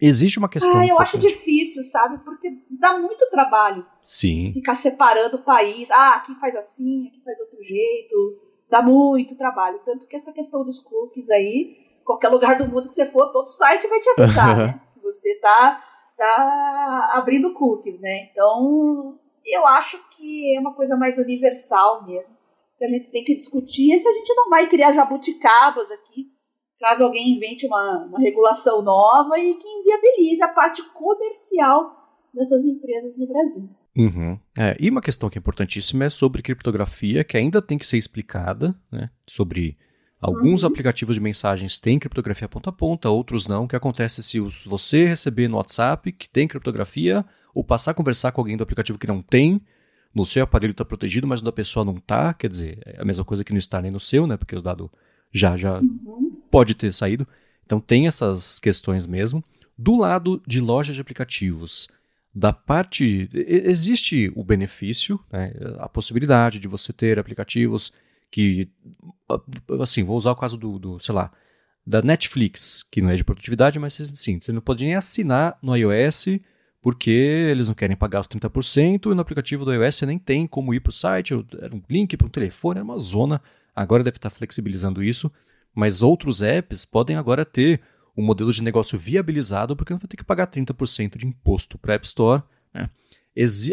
[0.00, 0.76] Existe uma questão.
[0.76, 2.18] Ah, eu acho difícil, sabe?
[2.24, 3.86] Porque dá muito trabalho.
[4.02, 4.52] Sim.
[4.52, 5.90] Ficar separando o país.
[5.90, 8.38] Ah, aqui faz assim, aqui faz outro jeito.
[8.68, 9.80] Dá muito trabalho.
[9.84, 13.48] Tanto que essa questão dos cookies aí, qualquer lugar do mundo que você for, todo
[13.48, 14.80] site vai te avisar, né?
[15.02, 15.82] Você tá,
[16.16, 18.28] tá abrindo cookies, né?
[18.30, 22.36] Então, eu acho que é uma coisa mais universal mesmo.
[22.76, 23.94] Que a gente tem que discutir.
[23.94, 26.33] E se a gente não vai criar jabuticabas aqui
[26.78, 33.16] caso alguém invente uma, uma regulação nova e que inviabilize a parte comercial dessas empresas
[33.18, 33.68] no Brasil.
[33.96, 34.38] Uhum.
[34.58, 37.96] É, e uma questão que é importantíssima é sobre criptografia, que ainda tem que ser
[37.96, 39.08] explicada, né?
[39.26, 39.78] Sobre
[40.20, 40.68] alguns uhum.
[40.68, 43.64] aplicativos de mensagens têm criptografia ponta a ponta, outros não.
[43.64, 47.94] O que acontece se os, você receber no WhatsApp que tem criptografia, ou passar a
[47.94, 49.62] conversar com alguém do aplicativo que não tem,
[50.12, 53.04] no seu aparelho está protegido, mas o da pessoa não está, quer dizer, é a
[53.04, 54.36] mesma coisa que não está nem no seu, né?
[54.36, 54.90] Porque o dado
[55.32, 56.23] já, já uhum.
[56.54, 57.26] Pode ter saído.
[57.66, 59.42] Então tem essas questões mesmo.
[59.76, 61.88] Do lado de lojas de aplicativos,
[62.32, 63.28] da parte.
[63.32, 67.92] Existe o benefício, né, a possibilidade de você ter aplicativos
[68.30, 68.68] que.
[69.80, 71.32] Assim, vou usar o caso do, do, sei lá,
[71.84, 75.76] da Netflix, que não é de produtividade, mas sim, você não pode nem assinar no
[75.76, 76.26] iOS
[76.80, 77.10] porque
[77.50, 80.72] eles não querem pagar os 30% e no aplicativo do iOS você nem tem como
[80.72, 83.40] ir para o site, era um link para um telefone, era uma zona.
[83.74, 85.32] Agora deve estar flexibilizando isso,
[85.74, 87.80] mas outros apps podem agora ter
[88.16, 91.94] um modelo de negócio viabilizado porque não vai ter que pagar 30% de imposto para
[91.94, 92.42] a App Store.
[92.72, 92.88] Né?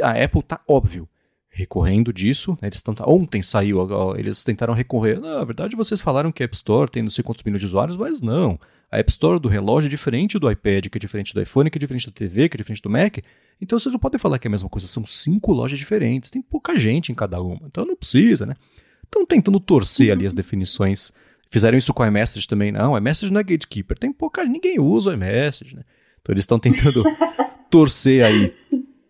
[0.02, 1.08] A Apple está óbvio
[1.50, 2.58] recorrendo disso.
[2.62, 2.70] Né?
[2.70, 3.88] Eles ontem saiu,
[4.18, 5.20] eles tentaram recorrer.
[5.20, 7.98] Na verdade, vocês falaram que a App Store tem não sei quantos milhões de usuários,
[7.98, 8.60] mas não.
[8.90, 11.78] A App Store do relógio é diferente do iPad, que é diferente do iPhone, que
[11.78, 13.20] é diferente da TV, que é diferente do Mac.
[13.62, 14.88] Então vocês não podem falar que é a mesma coisa.
[14.88, 17.62] São cinco lojas diferentes, tem pouca gente em cada uma.
[17.68, 18.56] Então não precisa, né?
[19.04, 21.12] Estão tentando torcer ali as definições.
[21.52, 22.72] Fizeram isso com o iMessage também.
[22.72, 24.00] Não, o iMessage não é gatekeeper.
[24.00, 25.84] Tem pouca ninguém usa o iMessage, né?
[26.22, 27.04] Então eles estão tentando
[27.70, 28.56] torcer aí.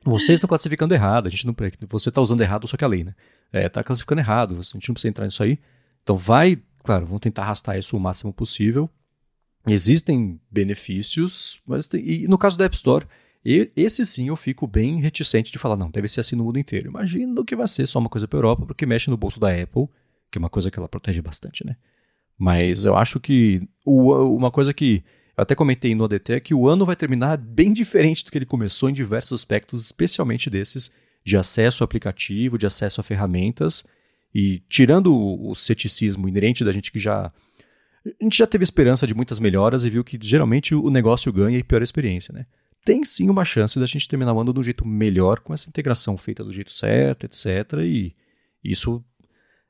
[0.03, 1.27] Vocês estão classificando errado.
[1.27, 1.55] A gente não,
[1.87, 3.13] você está usando errado, só que a lei, né?
[3.53, 4.57] É, tá classificando errado.
[4.59, 5.59] A gente não precisa entrar nisso aí.
[6.01, 8.89] Então vai, claro, vão tentar arrastar isso o máximo possível.
[9.67, 13.05] Existem benefícios, mas tem, e no caso da App Store,
[13.45, 16.87] esse sim eu fico bem reticente de falar, não, deve ser assim no mundo inteiro.
[16.87, 19.87] Imagino que vai ser só uma coisa para Europa, porque mexe no bolso da Apple,
[20.31, 21.75] que é uma coisa que ela protege bastante, né?
[22.41, 25.03] Mas eu acho que o, uma coisa que
[25.37, 28.37] eu até comentei no ADT é que o ano vai terminar bem diferente do que
[28.39, 30.91] ele começou em diversos aspectos, especialmente desses
[31.23, 33.85] de acesso ao aplicativo, de acesso a ferramentas.
[34.33, 37.31] E tirando o, ceticismo inerente da gente que já
[38.03, 41.59] a gente já teve esperança de muitas melhoras e viu que geralmente o negócio ganha
[41.59, 42.47] e pior a experiência, né?
[42.83, 45.69] Tem sim uma chance da gente terminar o ano de um jeito melhor, com essa
[45.69, 47.73] integração feita do jeito certo, etc.
[47.83, 48.15] E
[48.63, 49.05] isso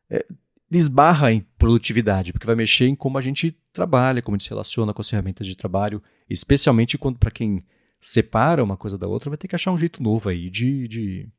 [0.09, 0.25] é,
[0.71, 4.49] desbarra em produtividade, porque vai mexer em como a gente trabalha, como a gente se
[4.49, 7.61] relaciona com as ferramentas de trabalho, especialmente quando para quem
[7.99, 11.29] separa uma coisa da outra, vai ter que achar um jeito novo aí de, de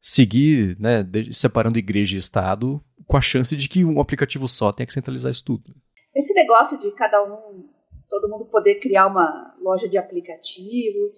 [0.00, 4.72] seguir, né, de, separando igreja e Estado, com a chance de que um aplicativo só
[4.72, 5.72] tenha que centralizar isso tudo.
[6.12, 7.64] Esse negócio de cada um,
[8.08, 11.12] todo mundo poder criar uma loja de aplicativos,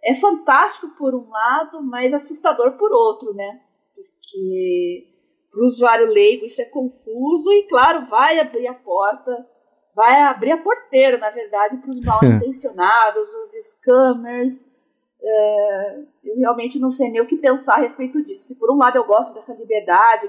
[0.00, 3.62] é fantástico por um lado, mas assustador por outro, né?
[3.96, 5.17] Porque
[5.50, 9.46] para o usuário leigo isso é confuso e, claro, vai abrir a porta,
[9.94, 14.78] vai abrir a porteira, na verdade, para os mal intencionados, os scammers.
[15.20, 18.48] É, eu realmente não sei nem o que pensar a respeito disso.
[18.48, 20.26] Se por um lado eu gosto dessa liberdade,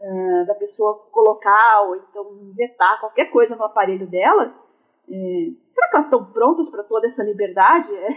[0.00, 4.54] uh, da pessoa colocar ou então vetar qualquer coisa no aparelho dela,
[5.08, 7.88] é, será que elas estão prontas para toda essa liberdade?
[7.94, 8.08] É.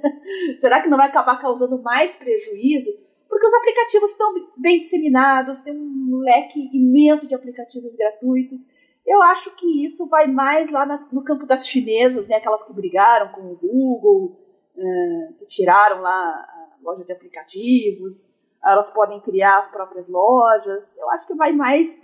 [0.56, 2.90] será que não vai acabar causando mais prejuízo?
[3.28, 8.66] Porque os aplicativos estão bem disseminados, tem um leque imenso de aplicativos gratuitos.
[9.06, 12.72] Eu acho que isso vai mais lá nas, no campo das chinesas, né, aquelas que
[12.72, 14.38] brigaram com o Google,
[14.76, 18.36] uh, que tiraram lá a loja de aplicativos
[18.66, 20.98] elas podem criar as próprias lojas.
[20.98, 22.02] Eu acho que vai mais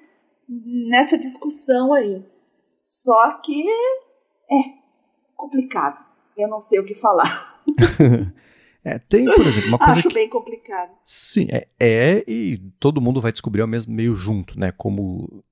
[0.48, 2.24] nessa discussão aí.
[2.82, 4.56] Só que é
[5.36, 6.04] complicado.
[6.36, 7.62] Eu não sei o que falar.
[8.84, 9.98] é, tem, por exemplo, uma coisa.
[9.98, 10.14] Acho que...
[10.14, 10.61] bem complicado.
[11.04, 14.72] Sim, é, é, e todo mundo vai descobrir ao mesmo meio junto, né?
[14.72, 15.44] Como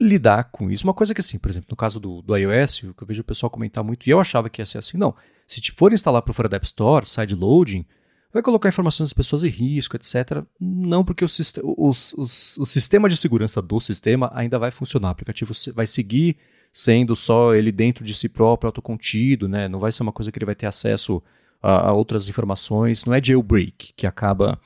[0.00, 0.84] lidar com isso.
[0.84, 3.22] Uma coisa que, assim, por exemplo, no caso do, do iOS, o que eu vejo
[3.22, 5.14] o pessoal comentar muito, e eu achava que ia ser assim, não.
[5.46, 7.84] Se for instalar para fora da App Store, side loading,
[8.32, 10.44] vai colocar informações das pessoas em risco, etc.
[10.58, 11.28] Não porque o,
[11.62, 15.08] o, o, o, sistema de segurança do sistema ainda vai funcionar.
[15.08, 16.36] O aplicativo vai seguir
[16.72, 19.68] sendo só ele dentro de si próprio, autocontido, né?
[19.68, 21.22] não vai ser uma coisa que ele vai ter acesso
[21.64, 23.06] a, a outras informações.
[23.06, 24.60] Não é jailbreak que acaba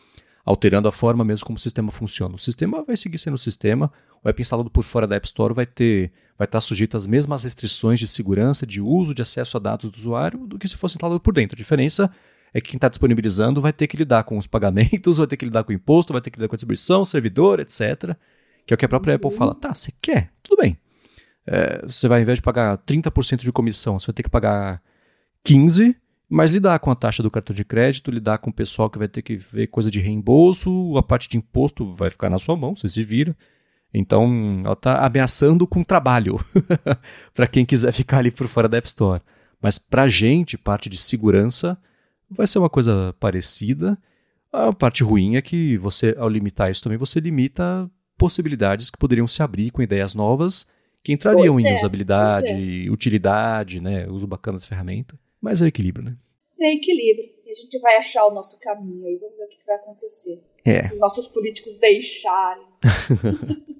[0.44, 2.34] alterando a forma mesmo como o sistema funciona.
[2.34, 3.92] O sistema vai seguir sendo o sistema,
[4.24, 7.42] o app instalado por fora da App Store vai ter vai estar sujeito às mesmas
[7.42, 10.94] restrições de segurança, de uso, de acesso a dados do usuário do que se fosse
[10.94, 11.56] instalado por dentro.
[11.56, 12.10] A diferença
[12.54, 15.44] é que quem está disponibilizando vai ter que lidar com os pagamentos, vai ter que
[15.44, 18.16] lidar com o imposto, vai ter que lidar com a distribuição, servidor, etc.
[18.64, 19.54] Que é o que a própria Apple fala.
[19.54, 20.32] Tá, você quer?
[20.42, 20.78] Tudo bem.
[21.46, 24.80] É, você vai, ao invés de pagar 30% de comissão, você vai ter que pagar
[25.44, 25.96] 15%,
[26.28, 29.08] mas lidar com a taxa do cartão de crédito, lidar com o pessoal que vai
[29.08, 32.76] ter que ver coisa de reembolso, a parte de imposto vai ficar na sua mão,
[32.76, 33.36] você se vira.
[33.92, 36.38] Então, ela está ameaçando com trabalho
[37.32, 39.22] para quem quiser ficar ali por fora da App Store.
[39.62, 41.78] Mas para a gente, parte de segurança,
[42.30, 43.98] vai ser uma coisa parecida.
[44.52, 49.26] A parte ruim é que você, ao limitar isso também, você limita possibilidades que poderiam
[49.26, 50.66] se abrir com ideias novas
[51.02, 52.90] que entrariam pois em é, usabilidade, é.
[52.90, 55.18] utilidade, né, uso bacana da ferramenta.
[55.40, 56.16] Mas é equilíbrio, né?
[56.60, 57.30] É equilíbrio.
[57.46, 59.16] e a gente vai achar o nosso caminho aí.
[59.16, 60.42] Vamos ver o que, vai acontecer.
[60.64, 60.82] É.
[60.82, 62.66] Se os nossos políticos deixarem.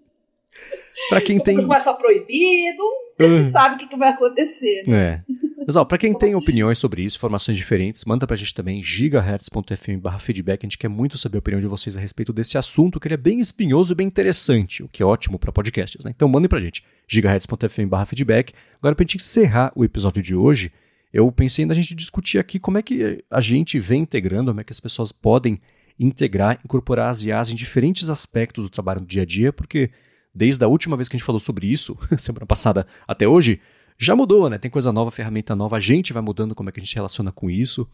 [1.09, 1.57] Para quem tem.
[1.57, 2.83] Começa proibido,
[3.17, 3.51] você uhum.
[3.51, 4.85] sabe o que, que vai acontecer.
[4.87, 5.25] Né?
[5.27, 5.65] É.
[5.65, 10.65] Pessoal, para quem tem opiniões sobre isso, informações diferentes, manda pra gente também gigahertz.fm feedback.
[10.65, 13.15] A gente quer muito saber a opinião de vocês a respeito desse assunto, que ele
[13.15, 16.13] é bem espinhoso e bem interessante, o que é ótimo para podcasts, né?
[16.15, 18.53] Então mandem pra gente, gigahertz.fm feedback.
[18.79, 20.73] Agora, pra gente encerrar o episódio de hoje,
[21.13, 24.65] eu pensei na gente discutir aqui como é que a gente vem integrando, como é
[24.65, 25.61] que as pessoas podem
[25.99, 29.91] integrar, incorporar as IAs em diferentes aspectos do trabalho no dia a dia, porque
[30.35, 33.61] desde a última vez que a gente falou sobre isso, semana passada até hoje,
[33.99, 34.59] já mudou, né?
[34.59, 37.33] Tem coisa nova, ferramenta nova, a gente vai mudando como é que a gente relaciona
[37.33, 37.89] com isso.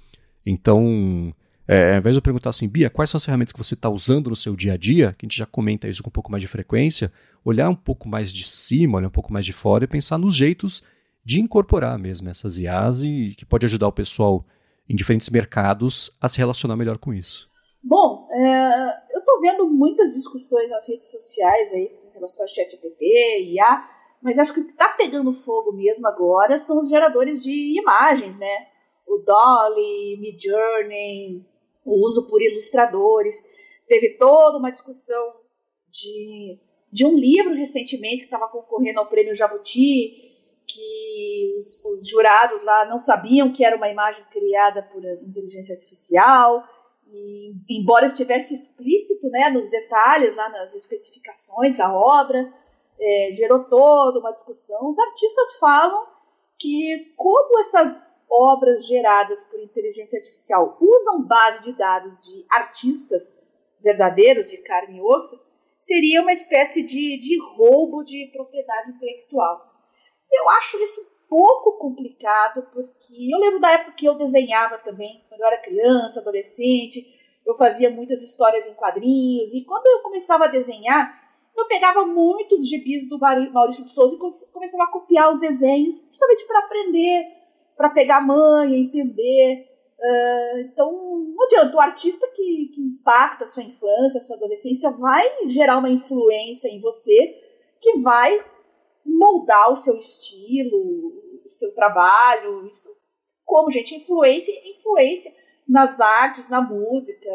[0.45, 1.35] Então,
[1.67, 3.89] é, ao invés de eu perguntar assim, Bia, quais são as ferramentas que você está
[3.89, 6.31] usando no seu dia a dia, que a gente já comenta isso com um pouco
[6.31, 7.11] mais de frequência,
[7.43, 10.35] olhar um pouco mais de cima, olhar um pouco mais de fora e pensar nos
[10.35, 10.83] jeitos
[11.25, 14.45] de incorporar mesmo essas IAs e que pode ajudar o pessoal
[14.89, 17.47] em diferentes mercados a se relacionar melhor com isso.
[17.83, 23.53] Bom, é, eu estou vendo muitas discussões nas redes sociais aí com relação ao ChatGPT,
[23.53, 23.85] IA,
[24.23, 28.39] mas acho que o que está pegando fogo mesmo agora são os geradores de imagens,
[28.39, 28.69] né?
[29.07, 31.45] O Dolly, Midjourney,
[31.85, 33.45] o uso por ilustradores.
[33.87, 35.35] Teve toda uma discussão
[35.91, 36.59] de,
[36.91, 40.34] de um livro recentemente que estava concorrendo ao prêmio Jabuti,
[40.75, 46.65] que os, os, jurados lá não sabiam que era uma imagem criada por inteligência artificial.
[47.07, 52.53] E, embora estivesse explícito né, nos detalhes, lá nas especificações da obra,
[53.01, 54.89] é, gerou toda uma discussão.
[54.89, 56.07] Os artistas falam
[56.59, 63.39] que, como essas obras geradas por inteligência artificial usam base de dados de artistas
[63.81, 65.39] verdadeiros, de carne e osso,
[65.77, 69.74] seria uma espécie de, de roubo de propriedade intelectual.
[70.35, 75.41] Eu acho isso pouco complicado, porque eu lembro da época que eu desenhava também, quando
[75.41, 77.05] eu era criança, adolescente,
[77.47, 81.23] eu fazia muitas histórias em quadrinhos, e quando eu começava a desenhar,
[81.57, 86.47] eu pegava muitos gibis do Maurício de Souza e começava a copiar os desenhos, justamente
[86.47, 87.27] para aprender,
[87.77, 89.69] para pegar manha, entender.
[89.99, 94.91] Uh, então, não adianta, o artista que, que impacta a sua infância, a sua adolescência,
[94.91, 97.35] vai gerar uma influência em você
[97.81, 98.39] que vai
[99.05, 100.79] moldar o seu estilo,
[101.45, 102.67] o seu trabalho.
[102.69, 102.89] Isso,
[103.45, 105.33] como, gente, influência, influência
[105.69, 107.31] nas artes, na música,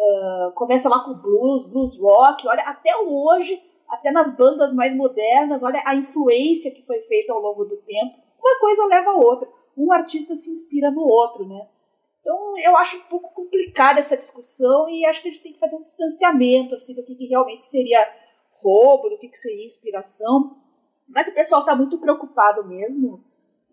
[0.00, 5.62] Uh, começa lá com blues, blues rock, olha, até hoje, até nas bandas mais modernas,
[5.62, 8.16] olha a influência que foi feita ao longo do tempo.
[8.38, 9.46] Uma coisa leva a outra.
[9.76, 11.68] Um artista se inspira no outro, né?
[12.18, 15.58] Então, eu acho um pouco complicada essa discussão e acho que a gente tem que
[15.58, 18.02] fazer um distanciamento assim do que, que realmente seria
[18.52, 20.56] roubo, do que, que seria inspiração.
[21.12, 23.22] Mas o pessoal está muito preocupado mesmo,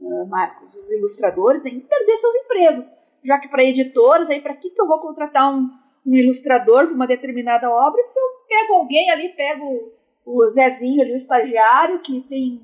[0.02, 2.92] uh, Marcos, os ilustradores, em perder seus empregos.
[3.24, 5.70] Já que para editoras, aí para que, que eu vou contratar um,
[6.06, 9.92] um ilustrador para uma determinada obra, se eu pego alguém ali, pego
[10.26, 12.62] o Zezinho ali, o estagiário, que tem,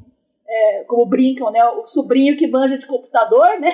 [0.48, 3.72] é, como brincam, né, o sobrinho que manja de computador, né?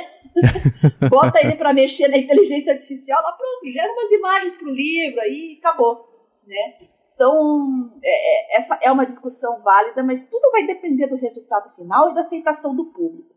[1.09, 5.19] Bota ele para mexer na inteligência artificial, lá pronto, gera umas imagens para o livro,
[5.21, 6.87] aí acabou, né?
[7.19, 12.09] Então, é, é, essa é uma discussão válida, mas tudo vai depender do resultado final
[12.09, 13.35] e da aceitação do público.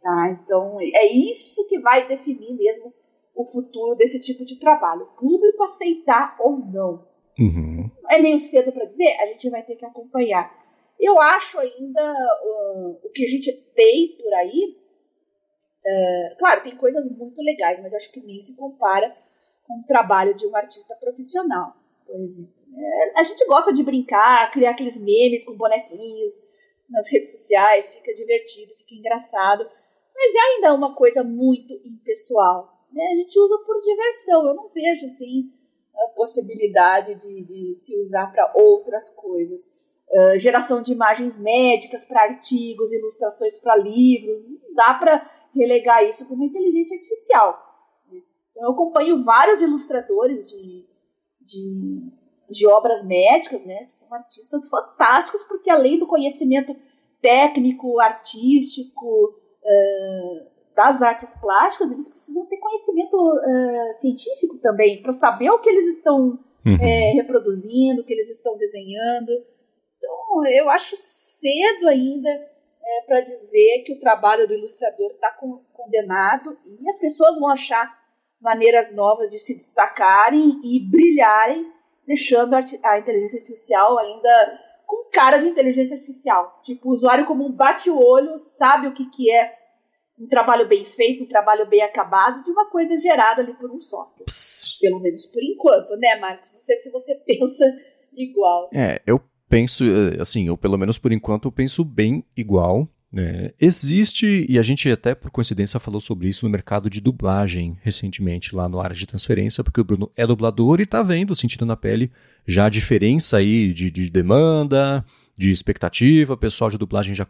[0.00, 0.30] Tá?
[0.30, 2.94] Então, é isso que vai definir mesmo
[3.34, 5.02] o futuro desse tipo de trabalho.
[5.02, 7.04] O público aceitar ou não.
[7.36, 7.90] Uhum.
[8.08, 10.48] É meio cedo para dizer, a gente vai ter que acompanhar.
[11.00, 14.78] Eu acho ainda uh, o que a gente tem por aí.
[15.84, 19.16] Uh, claro, tem coisas muito legais, mas acho que nem se compara
[19.66, 21.74] com o trabalho de um artista profissional,
[22.06, 22.57] por exemplo.
[23.16, 26.30] A gente gosta de brincar, criar aqueles memes com bonequinhos
[26.88, 29.68] nas redes sociais, fica divertido, fica engraçado,
[30.14, 34.46] mas é ainda uma coisa muito impessoal né, a gente usa por diversão.
[34.46, 35.52] Eu não vejo assim
[35.94, 39.88] a possibilidade de, de se usar para outras coisas.
[40.10, 46.24] Uh, geração de imagens médicas para artigos, ilustrações para livros, não dá para relegar isso
[46.24, 48.02] para uma inteligência artificial.
[48.10, 48.22] Né?
[48.50, 50.86] Então, eu acompanho vários ilustradores de,
[51.42, 52.10] de,
[52.48, 56.74] de obras médicas, né, que são artistas fantásticos, porque além do conhecimento
[57.20, 65.50] técnico, artístico, uh, das artes plásticas, eles precisam ter conhecimento uh, científico também, para saber
[65.50, 66.76] o que eles estão uhum.
[66.80, 69.32] é, reproduzindo, o que eles estão desenhando.
[69.96, 75.36] Então, eu acho cedo ainda é, para dizer que o trabalho do ilustrador está
[75.72, 77.98] condenado e as pessoas vão achar
[78.40, 81.66] maneiras novas de se destacarem e brilharem,
[82.08, 86.58] deixando a, inteligência artificial ainda com cara de inteligência artificial.
[86.62, 89.52] Tipo, o usuário como um bate-olho, sabe o que, que é
[90.18, 93.78] um trabalho bem feito, um trabalho bem acabado de uma coisa gerada ali por um
[93.78, 94.24] software.
[94.80, 96.54] Pelo menos por enquanto, né, Marcos?
[96.54, 97.64] Não sei se você pensa
[98.16, 98.70] igual.
[98.72, 102.88] É, eu penso, eh, assim, eu pelo menos por enquanto eu penso bem igual.
[103.10, 103.52] Né?
[103.58, 108.54] Existe, e a gente até por coincidência falou sobre isso no mercado de dublagem recentemente,
[108.54, 111.76] lá no área de transferência, porque o Bruno é dublador e está vendo, sentindo na
[111.76, 112.10] pele,
[112.46, 115.04] já a diferença aí de, de demanda,
[115.36, 117.26] de expectativa, o pessoal de dublagem já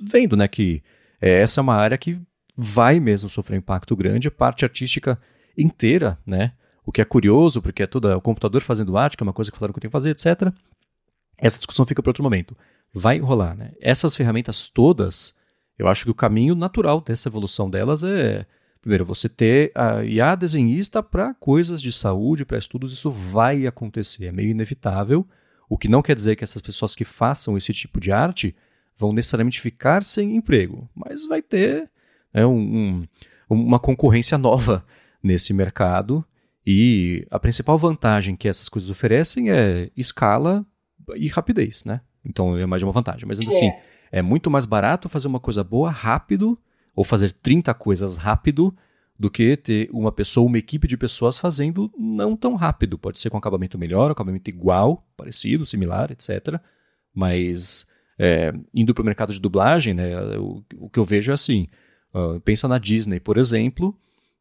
[0.00, 0.82] vendo, né, que
[1.20, 2.20] é, essa é uma área que
[2.56, 5.18] vai mesmo sofrer impacto grande, parte artística
[5.56, 6.52] inteira, né,
[6.86, 9.32] o que é curioso, porque é tudo é o computador fazendo arte, que é uma
[9.32, 10.52] coisa que falaram que eu tenho que fazer, etc.
[11.38, 12.56] Essa discussão fica para outro momento
[12.92, 13.56] vai rolar.
[13.56, 13.72] Né?
[13.80, 15.34] Essas ferramentas todas,
[15.78, 18.46] eu acho que o caminho natural dessa evolução delas é,
[18.80, 24.26] primeiro, você ter a IA desenhista para coisas de saúde, para estudos, isso vai acontecer,
[24.26, 25.26] é meio inevitável.
[25.68, 28.56] O que não quer dizer que essas pessoas que façam esse tipo de arte
[28.96, 31.88] vão necessariamente ficar sem emprego, mas vai ter
[32.32, 33.06] né, um, um,
[33.48, 34.84] uma concorrência nova
[35.22, 36.24] nesse mercado.
[36.66, 40.66] E a principal vantagem que essas coisas oferecem é escala
[41.16, 42.00] e rapidez, né?
[42.24, 43.26] Então é mais de uma vantagem.
[43.26, 43.70] Mas ainda assim, é.
[43.70, 43.78] assim,
[44.12, 46.58] é muito mais barato fazer uma coisa boa rápido,
[46.94, 48.74] ou fazer 30 coisas rápido,
[49.18, 52.96] do que ter uma pessoa, uma equipe de pessoas fazendo não tão rápido.
[52.96, 56.60] Pode ser com acabamento melhor, acabamento igual, parecido, similar, etc.
[57.12, 57.86] Mas
[58.18, 61.66] é, indo para o mercado de dublagem, né, o, o, que eu vejo é assim:
[62.14, 63.96] uh, pensa na Disney, por exemplo,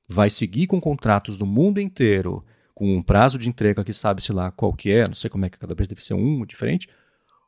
[0.07, 2.43] vai seguir com contratos do mundo inteiro,
[2.77, 5.49] com um prazo de entrega que sabe-se lá qual que é, não sei como é
[5.49, 6.87] que cada vez deve ser um diferente,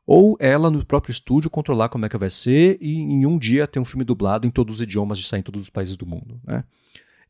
[0.04, 3.64] ou ela no próprio estúdio controlar como é que vai ser e em um dia
[3.68, 6.04] ter um filme dublado em todos os idiomas de sair em todos os países do
[6.04, 6.64] mundo, né?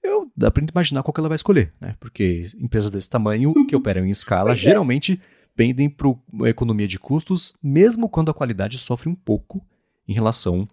[0.02, 1.94] Eu dá para imaginar qual que ela vai escolher, né?
[2.00, 4.54] Porque empresas desse tamanho que operam em escala é.
[4.54, 5.20] geralmente
[5.54, 9.62] pendem para uma economia de custos, mesmo quando a qualidade sofre um pouco
[10.08, 10.66] em relação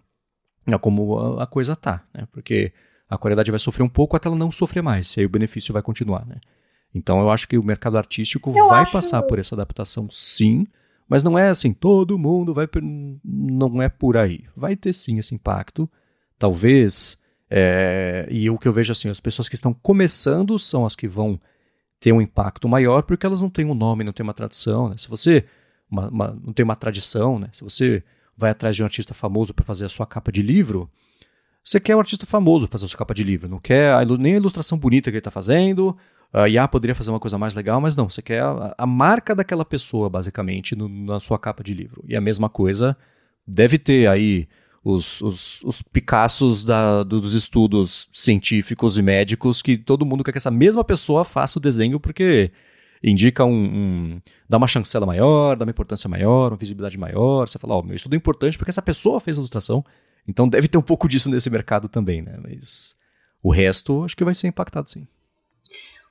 [0.66, 2.26] a como a, coisa tá, né?
[2.32, 2.72] Porque
[3.06, 5.74] a qualidade vai sofrer um pouco até ela não sofrer mais, e aí o benefício
[5.74, 6.36] vai continuar, né?
[6.94, 8.92] Então eu acho que o mercado artístico eu vai acho...
[8.92, 10.66] passar por essa adaptação, sim,
[11.08, 12.68] mas não é assim, todo mundo vai.
[13.24, 14.44] Não é por aí.
[14.56, 15.88] Vai ter sim esse impacto.
[16.38, 17.18] Talvez.
[17.50, 21.08] É, e o que eu vejo assim, as pessoas que estão começando são as que
[21.08, 21.40] vão
[21.98, 24.90] ter um impacto maior porque elas não têm um nome, não têm uma tradição.
[24.90, 24.96] Né?
[24.98, 25.46] Se você
[25.90, 27.48] uma, uma, não tem uma tradição, né?
[27.52, 28.02] se você
[28.36, 30.90] vai atrás de um artista famoso para fazer a sua capa de livro,
[31.64, 34.34] você quer um artista famoso fazer a sua capa de livro, não quer a, nem
[34.34, 35.96] a ilustração bonita que ele está fazendo,
[36.32, 39.34] a IA poderia fazer uma coisa mais legal, mas não, você quer a, a marca
[39.34, 42.04] daquela pessoa, basicamente, no, na sua capa de livro.
[42.06, 42.96] E a mesma coisa
[43.46, 44.46] deve ter aí
[44.84, 50.38] os, os, os Picassos da, dos estudos científicos e médicos que todo mundo quer que
[50.38, 52.52] essa mesma pessoa faça o desenho porque
[53.02, 57.48] indica um, um, dá uma chancela maior, dá uma importância maior, uma visibilidade maior.
[57.48, 59.84] Você fala, ó, oh, meu estudo é importante porque essa pessoa fez a ilustração.
[60.26, 62.38] Então deve ter um pouco disso nesse mercado também, né?
[62.42, 62.94] Mas
[63.42, 65.06] o resto acho que vai ser impactado sim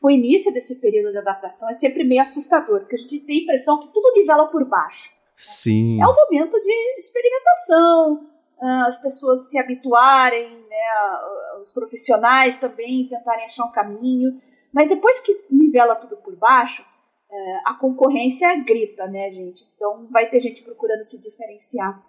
[0.07, 3.43] o início desse período de adaptação é sempre meio assustador, porque a gente tem a
[3.43, 5.11] impressão que tudo nivela por baixo.
[5.35, 6.01] Sim.
[6.01, 8.25] É um momento de experimentação,
[8.59, 14.35] ah, as pessoas se habituarem, né, os profissionais também tentarem achar um caminho,
[14.73, 16.85] mas depois que nivela tudo por baixo,
[17.29, 19.67] eh, a concorrência grita, né, gente?
[19.75, 22.01] Então vai ter gente procurando se diferenciar.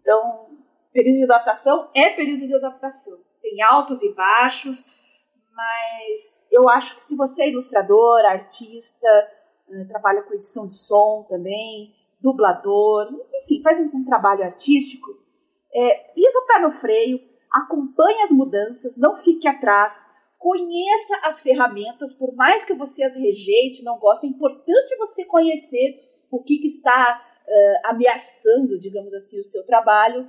[0.00, 0.46] Então,
[0.92, 3.18] período de adaptação é período de adaptação.
[3.42, 4.84] Tem altos e baixos,
[5.54, 9.08] mas eu acho que se você é ilustrador, artista,
[9.70, 15.10] eh, trabalha com edição de som também, dublador, enfim, faz um, um trabalho artístico,
[15.72, 17.20] é, pisa o pé no freio,
[17.52, 23.82] acompanhe as mudanças, não fique atrás, conheça as ferramentas, por mais que você as rejeite,
[23.82, 26.00] não goste, é importante você conhecer
[26.30, 30.26] o que, que está uh, ameaçando, digamos assim, o seu trabalho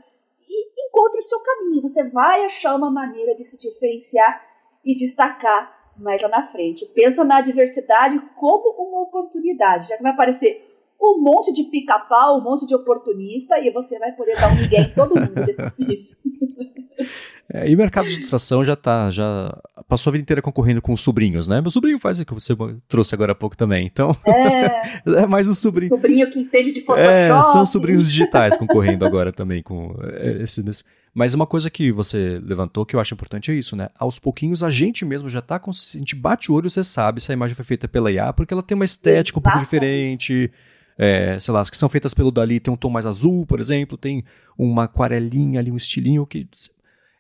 [0.48, 1.82] e encontre o seu caminho.
[1.82, 4.55] Você vai achar uma maneira de se diferenciar
[4.86, 6.86] e destacar mais lá na frente.
[6.94, 10.62] Pensa na diversidade como uma oportunidade, já que vai aparecer
[11.02, 14.82] um monte de pica-pau, um monte de oportunista e você vai poder dar um ninguém
[14.82, 16.22] em todo mundo depois.
[17.54, 19.56] É, e o mercado de ilustração já tá, já
[19.88, 21.62] passou a vida inteira concorrendo com os sobrinhos, né?
[21.62, 22.56] Meu sobrinho faz o que você
[22.88, 25.90] trouxe agora há pouco também, então é, é mais um sobrinho.
[25.90, 27.16] Sobrinho que entende de Photoshop.
[27.16, 30.84] É, são sobrinhos digitais concorrendo agora também com é, esses
[31.16, 33.88] mas uma coisa que você levantou que eu acho importante é isso, né?
[33.98, 37.22] Aos pouquinhos a gente mesmo já tá consciente, a gente bate o olho, você sabe
[37.22, 39.40] se a imagem foi feita pela IA, porque ela tem uma estética Exatamente.
[39.40, 40.52] um pouco diferente.
[40.98, 43.62] É, sei lá, as que são feitas pelo Dali tem um tom mais azul, por
[43.62, 44.26] exemplo, tem
[44.58, 46.50] uma aquarelinha ali, um estilinho que.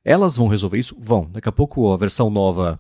[0.03, 0.93] Elas vão resolver isso?
[0.99, 1.29] Vão.
[1.31, 2.77] Daqui a pouco a versão nova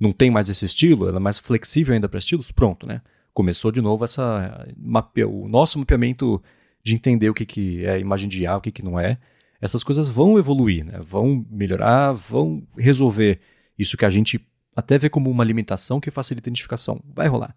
[0.00, 3.02] não tem mais esse estilo, ela é mais flexível ainda para estilos, pronto, né?
[3.34, 5.24] Começou de novo essa mape...
[5.24, 6.42] o nosso mapeamento
[6.82, 9.18] de entender o que, que é imagem de IA, o que, que não é
[9.64, 11.00] essas coisas vão evoluir, né?
[11.00, 13.40] vão melhorar, vão resolver
[13.78, 14.38] isso que a gente
[14.76, 17.02] até vê como uma limitação que facilita a identificação.
[17.14, 17.56] Vai rolar.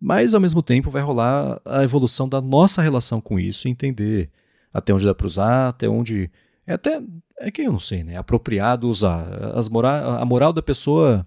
[0.00, 4.30] Mas, ao mesmo tempo, vai rolar a evolução da nossa relação com isso, entender
[4.72, 6.30] até onde dá para usar, até onde.
[6.66, 7.02] É até.
[7.38, 8.14] É que eu não sei, né?
[8.14, 9.28] É apropriado usar.
[9.54, 11.26] As mora, a moral da pessoa,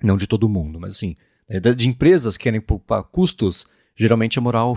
[0.00, 1.16] não de todo mundo, mas assim,
[1.74, 3.66] de empresas que querem poupar custos,
[4.00, 4.76] geralmente a moral.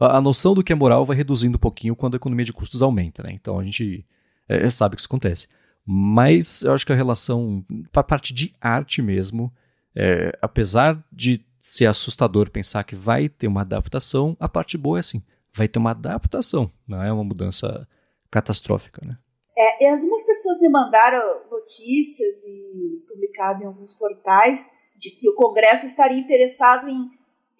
[0.00, 2.82] a noção do que é moral vai reduzindo um pouquinho quando a economia de custos
[2.82, 3.32] aumenta, né?
[3.32, 4.06] Então a gente
[4.48, 5.48] é, sabe que isso acontece.
[5.86, 9.52] Mas eu acho que a relação, para a parte de arte mesmo,
[9.94, 15.00] é, apesar de ser assustador pensar que vai ter uma adaptação, a parte boa é
[15.00, 15.22] assim,
[15.54, 17.86] vai ter uma adaptação, não é uma mudança
[18.30, 19.18] catastrófica, né?
[19.56, 25.86] É, algumas pessoas me mandaram notícias e publicado em alguns portais de que o Congresso
[25.86, 27.08] estaria interessado em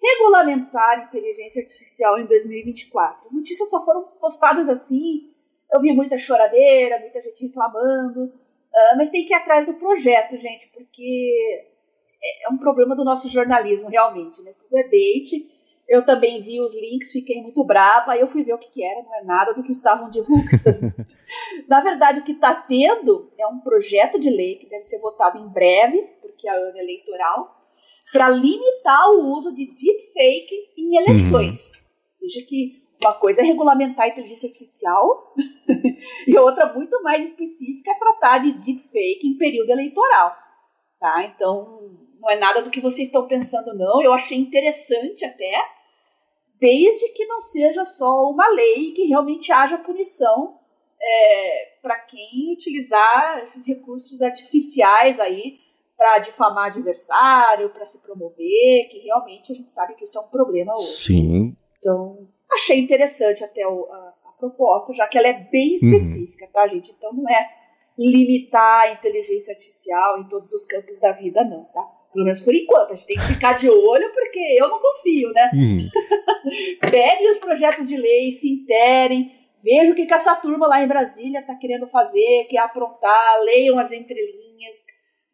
[0.01, 3.25] regulamentar inteligência artificial em 2024.
[3.25, 5.35] As notícias só foram postadas assim
[5.75, 10.35] eu vi muita choradeira, muita gente reclamando, uh, mas tem que ir atrás do projeto,
[10.35, 11.67] gente, porque
[12.23, 14.53] é, é um problema do nosso jornalismo, realmente, né?
[14.57, 15.53] Tudo é bait.
[15.87, 18.83] Eu também vi os links, fiquei muito brava, aí eu fui ver o que, que
[18.83, 20.95] era, não é nada do que estavam divulgando.
[21.67, 25.37] Na verdade, o que está tendo é um projeto de lei que deve ser votado
[25.37, 27.59] em breve, porque é a ano eleitoral,
[28.11, 31.75] para limitar o uso de deepfake em eleições.
[31.75, 31.85] Uhum.
[32.21, 35.33] Veja que uma coisa é regulamentar a inteligência artificial
[36.27, 40.35] e outra muito mais específica é tratar de deepfake em período eleitoral,
[40.99, 41.23] tá?
[41.23, 44.01] Então, não é nada do que vocês estão pensando, não.
[44.01, 45.53] Eu achei interessante até,
[46.59, 50.57] desde que não seja só uma lei que realmente haja punição
[51.01, 55.59] é, para quem utilizar esses recursos artificiais aí
[55.97, 60.27] para difamar adversário, para se promover, que realmente a gente sabe que isso é um
[60.27, 61.05] problema hoje.
[61.05, 61.57] Sim.
[61.77, 65.75] Então, Achei interessante até o, a, a, proposta, já que ela é bem uhum.
[65.75, 66.51] específica, uhum.
[66.51, 66.93] tá, gente?
[66.97, 67.49] Então não é
[67.97, 71.81] limitar a inteligência artificial em todos os campos da vida, não, tá?
[72.13, 75.31] Pelo menos por enquanto, a gente tem que ficar de olho, porque eu não confio,
[75.33, 75.51] né?
[75.53, 75.77] Uhum.
[76.89, 79.31] Peguem os projetos de lei, se interem,
[79.61, 83.77] vejam o que, que essa turma lá em Brasília está querendo fazer, quer aprontar, leiam
[83.77, 84.85] as entrelinhas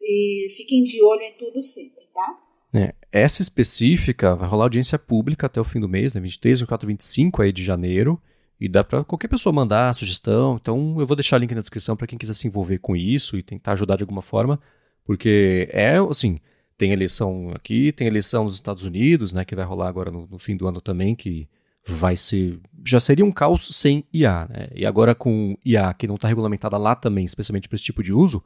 [0.02, 2.38] e fiquem de olho em tudo sempre, tá?
[2.74, 6.88] É, essa específica vai rolar audiência pública até o fim do mês, né, 23, 24,
[6.88, 8.20] 25 aí de janeiro.
[8.58, 10.56] E dá para qualquer pessoa mandar sugestão.
[10.60, 13.36] Então eu vou deixar o link na descrição para quem quiser se envolver com isso
[13.36, 14.60] e tentar ajudar de alguma forma.
[15.04, 16.38] Porque é, assim,
[16.78, 20.38] tem eleição aqui, tem eleição nos Estados Unidos, né, que vai rolar agora no, no
[20.38, 21.48] fim do ano também, que
[21.84, 22.60] vai ser.
[22.86, 24.68] Já seria um caos sem IA, né?
[24.74, 28.12] E agora com IA que não está regulamentada lá também, especialmente para esse tipo de
[28.12, 28.42] uso,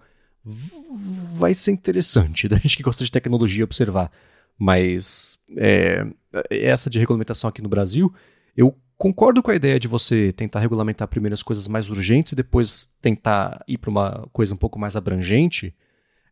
[0.47, 4.11] vai ser interessante da gente que gosta de tecnologia observar.
[4.59, 6.07] Mas é,
[6.51, 8.12] essa de regulamentação aqui no Brasil,
[8.57, 12.36] eu concordo com a ideia de você tentar regulamentar primeiro as coisas mais urgentes e
[12.36, 15.74] depois tentar ir para uma coisa um pouco mais abrangente.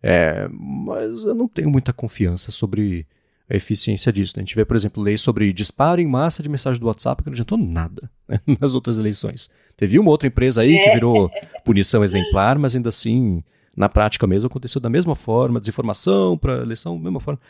[0.02, 3.06] É, mas eu não tenho muita confiança sobre
[3.48, 4.34] a eficiência disso.
[4.36, 4.42] Né?
[4.42, 7.28] A gente vê, por exemplo, leis sobre disparo em massa de mensagem do WhatsApp que
[7.28, 8.40] não adiantou nada né?
[8.60, 9.50] nas outras eleições.
[9.76, 11.30] Teve uma outra empresa aí que virou
[11.64, 13.42] punição exemplar, mas ainda assim
[13.76, 17.40] na prática mesmo aconteceu da mesma forma, desinformação para eleição, mesma forma.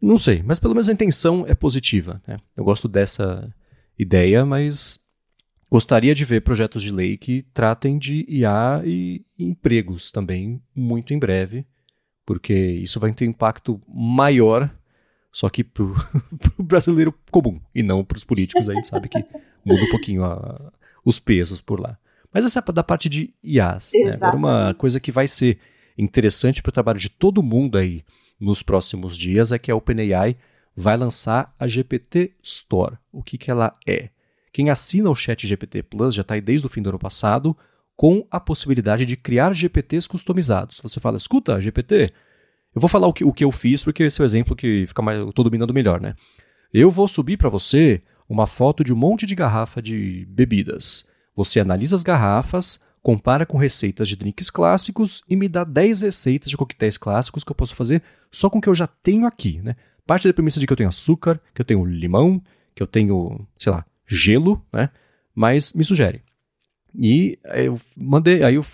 [0.00, 2.22] Não sei, mas pelo menos a intenção é positiva.
[2.26, 2.38] Né?
[2.56, 3.52] Eu gosto dessa
[3.98, 4.98] ideia, mas
[5.70, 11.18] gostaria de ver projetos de lei que tratem de IA e empregos também muito em
[11.18, 11.66] breve,
[12.24, 14.74] porque isso vai ter impacto maior,
[15.30, 15.94] só que para o
[16.58, 18.68] brasileiro comum e não para os políticos.
[18.68, 19.18] A gente sabe que
[19.64, 20.72] muda um pouquinho a,
[21.04, 21.98] os pesos por lá.
[22.32, 23.90] Mas essa é da parte de IAs.
[23.92, 24.14] Né?
[24.14, 25.58] Agora, uma coisa que vai ser
[25.98, 28.04] interessante para o trabalho de todo mundo aí
[28.40, 30.36] nos próximos dias é que a OpenAI
[30.74, 32.96] vai lançar a GPT Store.
[33.12, 34.08] O que, que ela é?
[34.52, 37.56] Quem assina o Chat GPT Plus já está aí desde o fim do ano passado
[37.96, 40.80] com a possibilidade de criar GPTs customizados.
[40.82, 42.10] Você fala, escuta, GPT,
[42.74, 44.86] eu vou falar o que, o que eu fiz porque esse é o exemplo que
[44.86, 46.14] fica mais, eu estou dominando melhor, né?
[46.72, 51.06] Eu vou subir para você uma foto de um monte de garrafa de bebidas.
[51.40, 56.50] Você analisa as garrafas, compara com receitas de drinks clássicos e me dá 10 receitas
[56.50, 59.58] de coquetéis clássicos que eu posso fazer só com o que eu já tenho aqui,
[59.62, 59.74] né?
[60.06, 62.42] Parte da premissa de que eu tenho açúcar, que eu tenho limão,
[62.74, 64.90] que eu tenho, sei lá, gelo, né?
[65.34, 66.22] Mas me sugere.
[66.94, 68.64] E eu mandei, aí eu,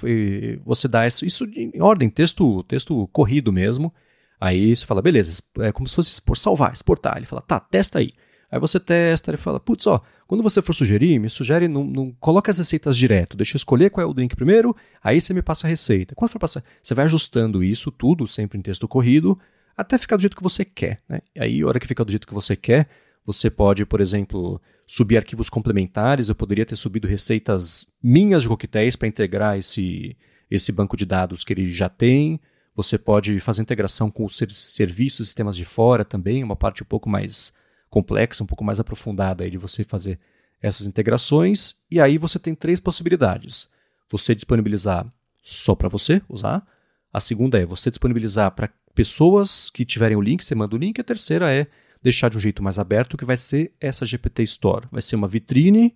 [0.65, 3.95] você dá isso, isso em ordem, texto, texto corrido mesmo.
[4.41, 7.17] Aí você fala, beleza, é como se fosse salvar, exportar.
[7.17, 8.11] Ele fala, tá, testa aí.
[8.51, 12.13] Aí você testa e fala, putz, ó, quando você for sugerir, me sugere, não, não
[12.21, 15.43] coloca as receitas direto, deixa eu escolher qual é o drink primeiro, aí você me
[15.43, 16.15] passa a receita.
[16.15, 19.39] Quando for passar, você vai ajustando isso tudo, sempre em texto corrido,
[19.77, 21.21] até ficar do jeito que você quer, né?
[21.35, 22.89] E aí, a hora que fica do jeito que você quer,
[23.27, 26.29] Você pode, por exemplo, subir arquivos complementares.
[26.29, 30.17] Eu poderia ter subido receitas minhas de coquetéis para integrar esse,
[30.49, 32.41] esse banco de dados que ele já tem.
[32.77, 37.09] Você pode fazer integração com os serviços, sistemas de fora também, uma parte um pouco
[37.09, 37.53] mais
[37.97, 40.19] complexa, um pouco mais aprofundada aí de você fazer
[40.61, 41.77] essas integrações.
[41.91, 43.71] E aí você tem três possibilidades.
[44.11, 45.11] Você disponibilizar
[45.43, 46.63] só para você usar.
[47.11, 51.01] A segunda é você disponibilizar para pessoas que tiverem o link, você manda o link.
[51.01, 51.67] A terceira é
[52.03, 54.87] deixar de um jeito mais aberto, que vai ser essa GPT Store.
[54.93, 55.95] Vai ser uma vitrine.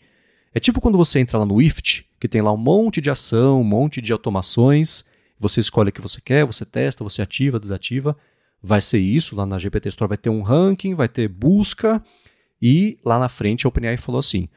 [0.55, 3.61] É tipo quando você entra lá no IFT, que tem lá um monte de ação,
[3.61, 5.05] um monte de automações.
[5.39, 8.17] Você escolhe o que você quer, você testa, você ativa, desativa.
[8.63, 9.35] Vai ser isso.
[9.35, 12.03] Lá na GPT Store vai ter um ranking, vai ter busca.
[12.61, 14.49] E lá na frente a OpenAI falou assim: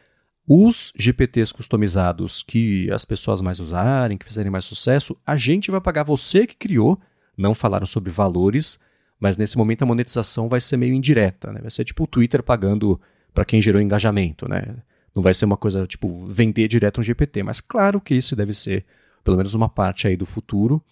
[0.47, 5.80] os GPTs customizados que as pessoas mais usarem, que fizerem mais sucesso, a gente vai
[5.80, 6.99] pagar você que criou.
[7.38, 8.80] Não falaram sobre valores,
[9.20, 11.62] mas nesse momento a monetização vai ser meio indireta, né?
[11.62, 12.99] Vai ser tipo o Twitter pagando
[13.34, 14.76] para quem gerou engajamento, né?
[15.16, 18.54] Não vai ser uma coisa tipo vender direto um GPT, mas claro que isso deve
[18.54, 18.86] ser
[19.24, 20.84] pelo menos uma parte aí do futuro.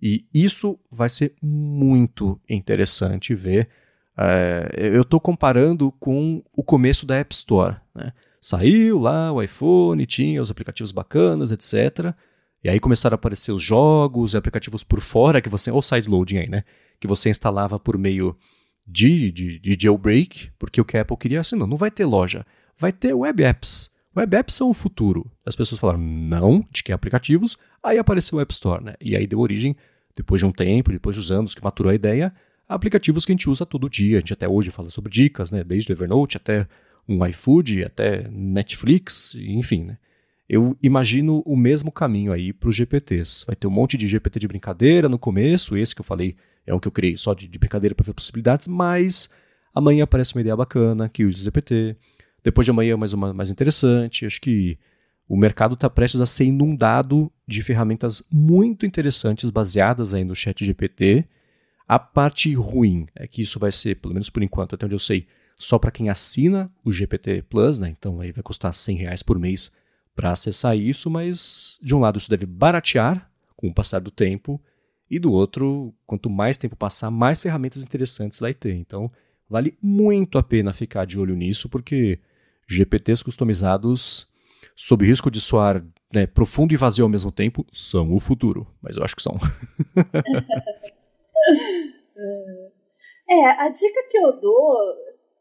[0.00, 3.68] E isso vai ser muito interessante ver.
[4.16, 7.76] É, eu estou comparando com o começo da App Store.
[7.94, 8.12] Né?
[8.40, 12.14] Saiu lá o iPhone, tinha os aplicativos bacanas, etc.
[12.62, 15.70] E aí começaram a aparecer os jogos e aplicativos por fora que você.
[15.70, 16.64] Ou sideloading aí, né?
[16.98, 18.36] que você instalava por meio
[18.86, 22.04] de, de, de jailbreak, porque o que a Apple queria assim, não, não vai ter
[22.04, 22.46] loja,
[22.78, 23.90] vai ter web apps.
[24.16, 25.30] Web apps são o futuro.
[25.44, 28.94] As pessoas falaram, não, de que aplicativos, aí apareceu o App Store, né?
[29.00, 29.76] E aí deu origem,
[30.16, 32.32] depois de um tempo, depois dos anos que maturou a ideia,
[32.66, 34.16] a aplicativos que a gente usa todo dia.
[34.16, 35.62] A gente até hoje fala sobre dicas, né?
[35.62, 36.66] Desde Evernote até
[37.06, 39.98] um iFood, até Netflix, enfim, né?
[40.48, 43.44] Eu imagino o mesmo caminho aí para os GPTs.
[43.46, 46.36] Vai ter um monte de GPT de brincadeira no começo, esse que eu falei
[46.66, 49.28] é um que eu criei só de, de brincadeira para ver possibilidades, mas
[49.74, 51.96] amanhã aparece uma ideia bacana que usa o GPT.
[52.46, 54.24] Depois de amanhã mais uma mais interessante.
[54.24, 54.78] Acho que
[55.28, 60.64] o mercado está prestes a ser inundado de ferramentas muito interessantes baseadas aí no chat
[60.64, 61.24] GPT.
[61.88, 64.98] A parte ruim é que isso vai ser, pelo menos por enquanto, até onde eu
[65.00, 65.26] sei,
[65.58, 67.88] só para quem assina o GPT Plus, né?
[67.88, 69.72] Então aí vai custar 100 reais por mês
[70.14, 74.62] para acessar isso, mas de um lado isso deve baratear com o passar do tempo
[75.10, 78.76] e do outro, quanto mais tempo passar, mais ferramentas interessantes vai ter.
[78.76, 79.10] Então,
[79.50, 82.20] vale muito a pena ficar de olho nisso, porque
[82.68, 84.28] GPTs customizados,
[84.74, 88.66] sob risco de soar né, profundo e vazio ao mesmo tempo, são o futuro.
[88.80, 89.34] Mas eu acho que são.
[93.28, 94.94] é, a dica que eu dou,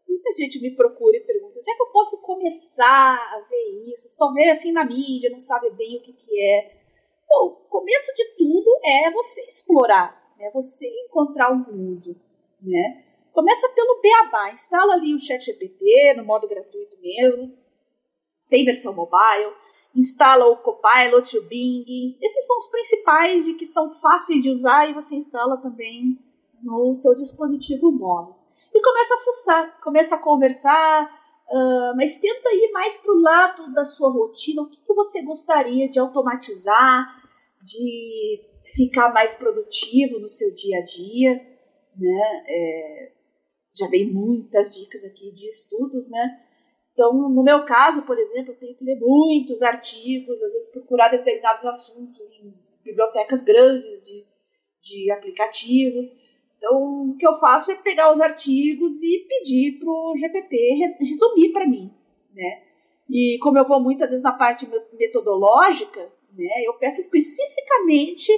[0.08, 4.10] muita gente me procura e pergunta, onde é que eu posso começar a ver isso?
[4.10, 6.80] Só ver assim na mídia, não sabe bem o que, que é.
[7.28, 10.50] Bom, começo de tudo é você explorar, né?
[10.54, 12.20] Você encontrar um uso,
[12.62, 13.05] né?
[13.36, 17.56] Começa pelo beabá, instala ali o ChatGPT no modo gratuito mesmo.
[18.50, 19.54] Tem versão mobile,
[19.94, 21.86] instala o Copilot, o Bing.
[22.06, 26.18] Esses são os principais e que são fáceis de usar e você instala também
[26.64, 28.36] no seu dispositivo móvel.
[28.74, 33.74] E começa a fuçar, começa a conversar, uh, mas tenta ir mais para o lado
[33.74, 34.62] da sua rotina.
[34.62, 37.24] O que, que você gostaria de automatizar?
[37.66, 41.36] de ficar mais produtivo no seu dia a dia,
[41.98, 42.44] né?
[42.48, 43.12] É,
[43.78, 46.40] já dei muitas dicas aqui de estudos, né?
[46.94, 51.10] Então, no meu caso, por exemplo, eu tenho que ler muitos artigos, às vezes procurar
[51.10, 52.54] determinados assuntos em
[52.84, 54.26] bibliotecas grandes de,
[54.82, 56.06] de aplicativos.
[56.58, 61.52] Então, o que eu faço é pegar os artigos e pedir para o GPT resumir
[61.52, 61.92] para mim,
[62.34, 62.64] né?
[63.10, 66.02] E como eu vou muitas vezes na parte metodológica,
[66.32, 66.64] né?
[66.66, 68.32] Eu peço especificamente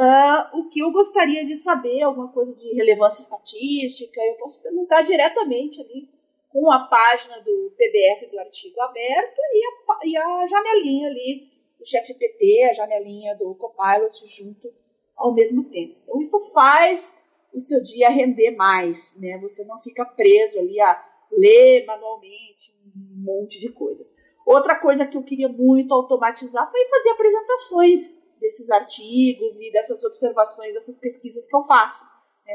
[0.00, 4.20] uh, o que eu gostaria de saber, alguma coisa de relevância estatística.
[4.20, 6.08] Eu posso perguntar diretamente ali
[6.48, 11.48] com a página do PDF do artigo aberto e a, e a janelinha ali
[11.78, 14.72] do ChatGPT, a janelinha do Copilot junto
[15.16, 15.96] ao mesmo tempo.
[16.02, 17.18] Então isso faz
[17.52, 19.38] o seu dia render mais, né?
[19.38, 24.14] Você não fica preso ali a ler manualmente um monte de coisas.
[24.46, 30.74] Outra coisa que eu queria muito automatizar foi fazer apresentações desses artigos e dessas observações,
[30.74, 32.04] dessas pesquisas que eu faço.
[32.46, 32.54] Né?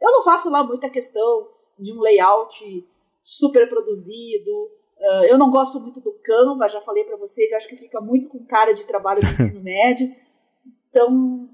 [0.00, 2.88] Eu não faço lá muita questão de um layout
[3.22, 4.70] super produzido.
[4.98, 8.28] Uh, eu não gosto muito do Canva, já falei para vocês, acho que fica muito
[8.28, 10.14] com cara de trabalho do ensino médio.
[10.88, 11.50] Então,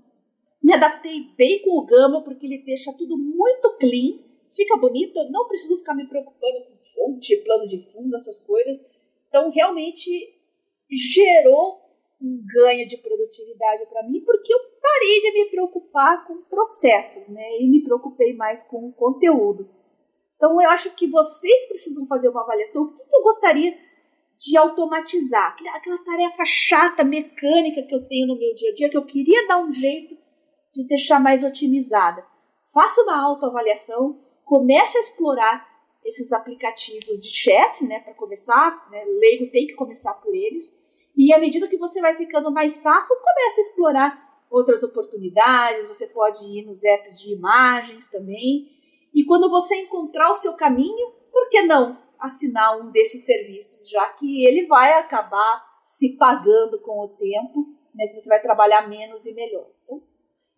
[0.63, 4.19] me adaptei bem com o Gama, porque ele deixa tudo muito clean,
[4.51, 9.01] fica bonito, eu não preciso ficar me preocupando com fonte, plano de fundo, essas coisas
[9.31, 10.11] então, realmente
[10.91, 11.81] gerou
[12.23, 17.59] um ganho de produtividade para mim, porque eu parei de me preocupar com processos, né?
[17.61, 19.69] E me preocupei mais com o conteúdo.
[20.37, 22.85] Então eu acho que vocês precisam fazer uma avaliação.
[22.85, 23.77] O que, que eu gostaria
[24.39, 25.55] de automatizar?
[25.75, 29.47] Aquela, tarefa chata, mecânica que eu tenho no meu dia a dia, que eu queria
[29.47, 30.17] dar um jeito
[30.73, 32.25] de deixar mais otimizada.
[32.73, 35.69] Faça uma autoavaliação, comece a explorar
[36.05, 40.73] esses aplicativos de chat, né, para começar, né, leigo tem que começar por eles,
[41.17, 46.07] e à medida que você vai ficando mais safo, comece a explorar outras oportunidades, você
[46.09, 48.69] pode ir nos apps de imagens também,
[49.15, 54.09] e quando você encontrar o seu caminho, por que não assinar um desses serviços, já
[54.11, 59.27] que ele vai acabar se pagando com o tempo, né, que você vai trabalhar menos
[59.27, 59.67] e melhor.
[59.85, 60.03] Então,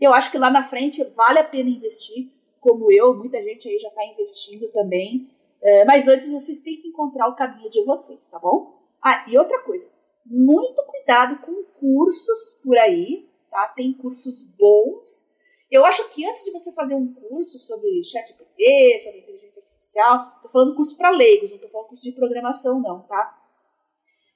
[0.00, 2.30] eu acho que lá na frente vale a pena investir,
[2.60, 5.30] como eu, muita gente aí já está investindo também.
[5.60, 8.82] É, mas antes vocês têm que encontrar o caminho de vocês, tá bom?
[9.00, 9.94] Ah, e outra coisa,
[10.24, 13.68] muito cuidado com cursos por aí, tá?
[13.68, 15.30] Tem cursos bons.
[15.70, 20.48] Eu acho que antes de você fazer um curso sobre ChatGPT, sobre inteligência artificial, tô
[20.48, 23.38] falando curso para leigos, não tô falando curso de programação não, tá?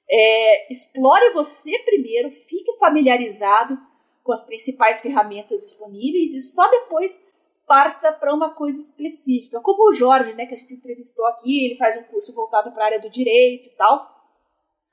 [0.09, 3.77] É, explore você primeiro, fique familiarizado
[4.23, 9.59] com as principais ferramentas disponíveis e só depois parta para uma coisa específica.
[9.61, 12.83] Como o Jorge, né, que a gente entrevistou aqui, ele faz um curso voltado para
[12.83, 14.07] a área do direito e tal.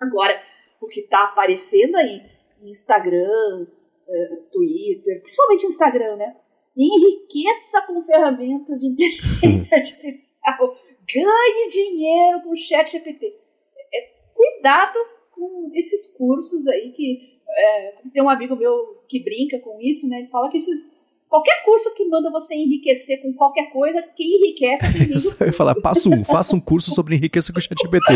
[0.00, 0.40] Agora,
[0.84, 2.22] o que está aparecendo aí
[2.62, 6.36] Instagram, uh, Twitter, principalmente Instagram, né?
[6.76, 10.76] Enriqueça com ferramentas de inteligência artificial.
[11.12, 13.26] Ganhe dinheiro com o chat GPT.
[13.26, 14.98] É, cuidado
[15.30, 20.20] com esses cursos aí que é, tem um amigo meu que brinca com isso, né?
[20.20, 20.92] Ele fala que esses
[21.28, 25.36] qualquer curso que manda você enriquecer com qualquer coisa, quem enriquece é quem vende.
[25.38, 28.12] Eu ia falar, passo um, faça um curso sobre enriquecer com o ChatGPT.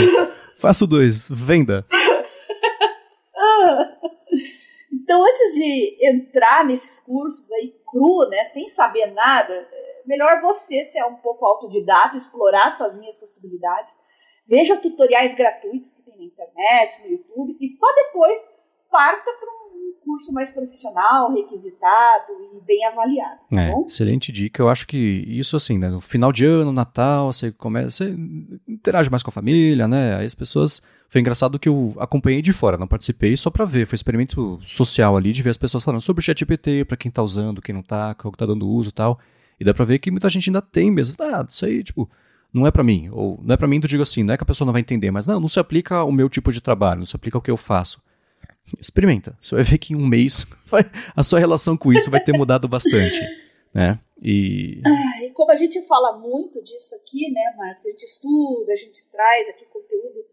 [0.57, 1.85] Faço dois, venda.
[5.09, 10.85] Então, antes de entrar nesses cursos aí cru, né, sem saber nada, é melhor você
[10.85, 13.97] ser um pouco autodidata, explorar sozinho as possibilidades.
[14.47, 18.37] Veja tutoriais gratuitos que tem na internet, no YouTube, e só depois
[18.91, 23.47] parta para um curso mais profissional, requisitado e bem avaliado.
[23.51, 23.87] Tá é, bom?
[23.87, 24.61] Excelente dica.
[24.61, 28.15] Eu acho que isso, assim, né, no final de ano, Natal, você começa, você
[28.69, 30.17] interage mais com a família, né?
[30.17, 33.87] Aí as pessoas foi engraçado que eu acompanhei de fora, não participei só para ver.
[33.87, 37.11] Foi um experimento social ali de ver as pessoas falando sobre o ChatGPT, para quem
[37.11, 39.19] tá usando, quem não tá, qual que tá dando uso e tal.
[39.59, 41.17] E dá pra ver que muita gente ainda tem mesmo.
[41.19, 42.09] Ah, isso aí, tipo,
[42.53, 43.09] não é para mim.
[43.11, 44.83] Ou não é para mim, tu digo assim, não é que a pessoa não vai
[44.83, 47.43] entender, mas não, não se aplica ao meu tipo de trabalho, não se aplica ao
[47.43, 48.03] que eu faço.
[48.79, 49.35] Experimenta.
[49.41, 50.85] Você vai ver que em um mês vai,
[51.17, 53.19] a sua relação com isso vai ter mudado bastante.
[53.73, 53.99] Né?
[54.21, 54.83] E...
[54.85, 57.87] Ah, e como a gente fala muito disso aqui, né, Marcos?
[57.87, 60.28] A gente estuda, a gente traz aqui conteúdo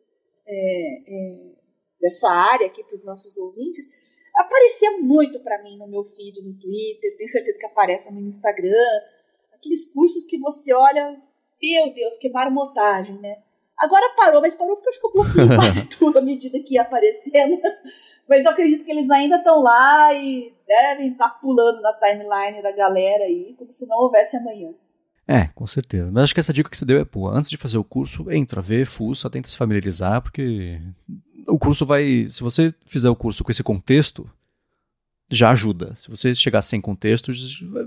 [0.48, 1.56] é, é,
[2.00, 3.88] dessa área aqui para os nossos ouvintes,
[4.36, 9.02] aparecia muito para mim no meu feed no Twitter, tenho certeza que aparece no Instagram,
[9.54, 11.22] aqueles cursos que você olha,
[11.62, 13.38] meu Deus, que marmotagem, né?
[13.78, 16.76] Agora parou, mas parou porque eu acho que eu bloqueei quase tudo à medida que
[16.76, 17.60] ia aparecendo.
[18.28, 22.62] Mas eu acredito que eles ainda estão lá e devem estar tá pulando na timeline
[22.64, 24.74] da galera aí, como se não houvesse amanhã.
[25.28, 26.12] É, com certeza.
[26.12, 27.32] Mas acho que essa dica que você deu é boa.
[27.32, 30.80] Antes de fazer o curso, entra, vê, fuça, tenta se familiarizar, porque
[31.48, 32.28] o curso vai.
[32.30, 34.30] Se você fizer o curso com esse contexto,
[35.30, 35.96] já ajuda.
[35.96, 37.32] Se você chegar sem contexto,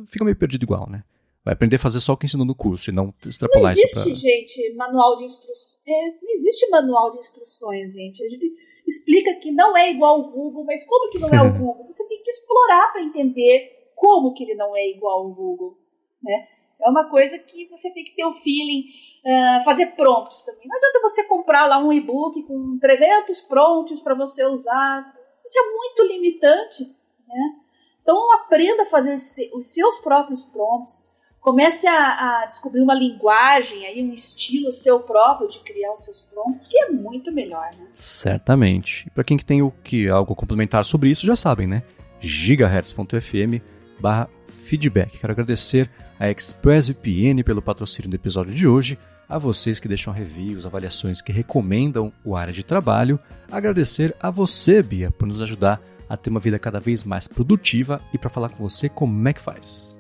[0.07, 1.05] fica meio perdido igual, né?
[1.45, 4.03] Vai aprender a fazer só o que ensinou no curso e não extrapolar isso Não
[4.03, 4.31] existe, pra...
[4.31, 5.81] gente, manual de instruções.
[5.87, 8.23] É, não existe manual de instruções, gente.
[8.23, 8.53] A gente
[8.87, 11.87] explica que não é igual ao Google, mas como que não é o Google?
[11.87, 15.79] Você tem que explorar para entender como que ele não é igual ao Google,
[16.23, 16.49] né?
[16.81, 18.85] É uma coisa que você tem que ter o feeling,
[19.25, 20.67] uh, fazer prompts também.
[20.67, 25.15] Não adianta você comprar lá um e-book com 300 prompts para você usar.
[25.45, 26.85] Isso é muito limitante,
[27.27, 27.55] né?
[28.03, 31.07] Então aprenda a fazer os seus próprios prompts.
[31.41, 36.21] Comece a, a, descobrir uma linguagem, aí um estilo seu próprio de criar os seus
[36.21, 37.87] prompts, que é muito melhor, né?
[37.93, 39.09] Certamente.
[39.11, 41.83] Para quem que tem o que algo complementar sobre isso, já sabem, né?
[42.21, 43.63] gigahertz.fm
[44.01, 45.19] barra feedback.
[45.19, 50.65] Quero agradecer a ExpressVPN pelo patrocínio do episódio de hoje, a vocês que deixam reviews,
[50.65, 53.21] avaliações que recomendam o área de trabalho,
[53.51, 58.01] agradecer a você, Bia, por nos ajudar a ter uma vida cada vez mais produtiva
[58.13, 59.97] e para falar com você como é que faz.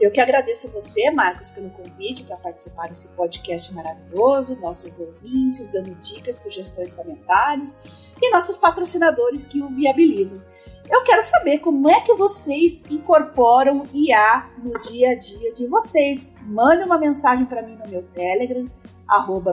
[0.00, 5.94] Eu que agradeço você, Marcos, pelo convite para participar desse podcast maravilhoso, nossos ouvintes dando
[5.96, 7.78] dicas, sugestões, comentários
[8.20, 10.42] e nossos patrocinadores que o viabilizam.
[10.88, 16.32] Eu quero saber como é que vocês incorporam IA no dia a dia de vocês.
[16.42, 18.68] Mande uma mensagem para mim no meu Telegram,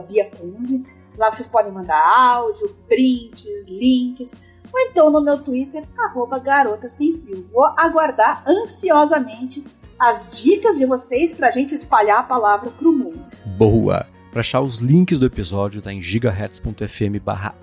[0.08, 0.84] BiaCunze.
[1.16, 4.34] Lá vocês podem mandar áudio, prints, links,
[4.72, 7.46] ou então no meu Twitter, arroba Garota Sem Fio.
[7.52, 9.64] Vou aguardar ansiosamente
[9.98, 13.24] as dicas de vocês para a gente espalhar a palavra para o mundo.
[13.56, 14.06] Boa!
[14.30, 17.54] Para achar os links do episódio, tá em gigahertz.fm barra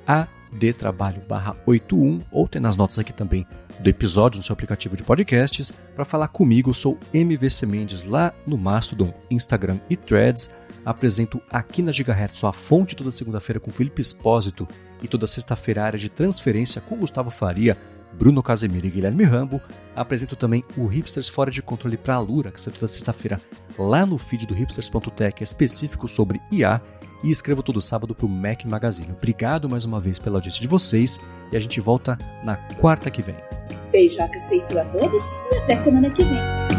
[0.53, 3.45] adtrabalho barra 81 ou tem nas notas aqui também
[3.79, 5.73] do episódio no seu aplicativo de podcasts.
[5.95, 10.51] Para falar comigo, sou MVC Mendes lá no Mastodon, Instagram e Threads.
[10.85, 14.67] Apresento aqui na Gigahertz a fonte toda segunda-feira com Felipe Espósito
[15.01, 17.77] e toda sexta-feira a área de transferência com Gustavo Faria,
[18.13, 19.61] Bruno Casemiro e Guilherme Rambo.
[19.95, 23.39] Apresento também o Hipsters Fora de Controle para a Lura, que sai toda sexta-feira
[23.77, 26.81] lá no feed do hipsters.tech, específico sobre IA.
[27.23, 29.11] E escrevo todo sábado para o Mac Magazine.
[29.11, 31.19] Obrigado mais uma vez pela audiência de vocês
[31.51, 33.35] e a gente volta na quarta que vem.
[33.91, 36.78] Beijoca safe a todos e até semana que vem.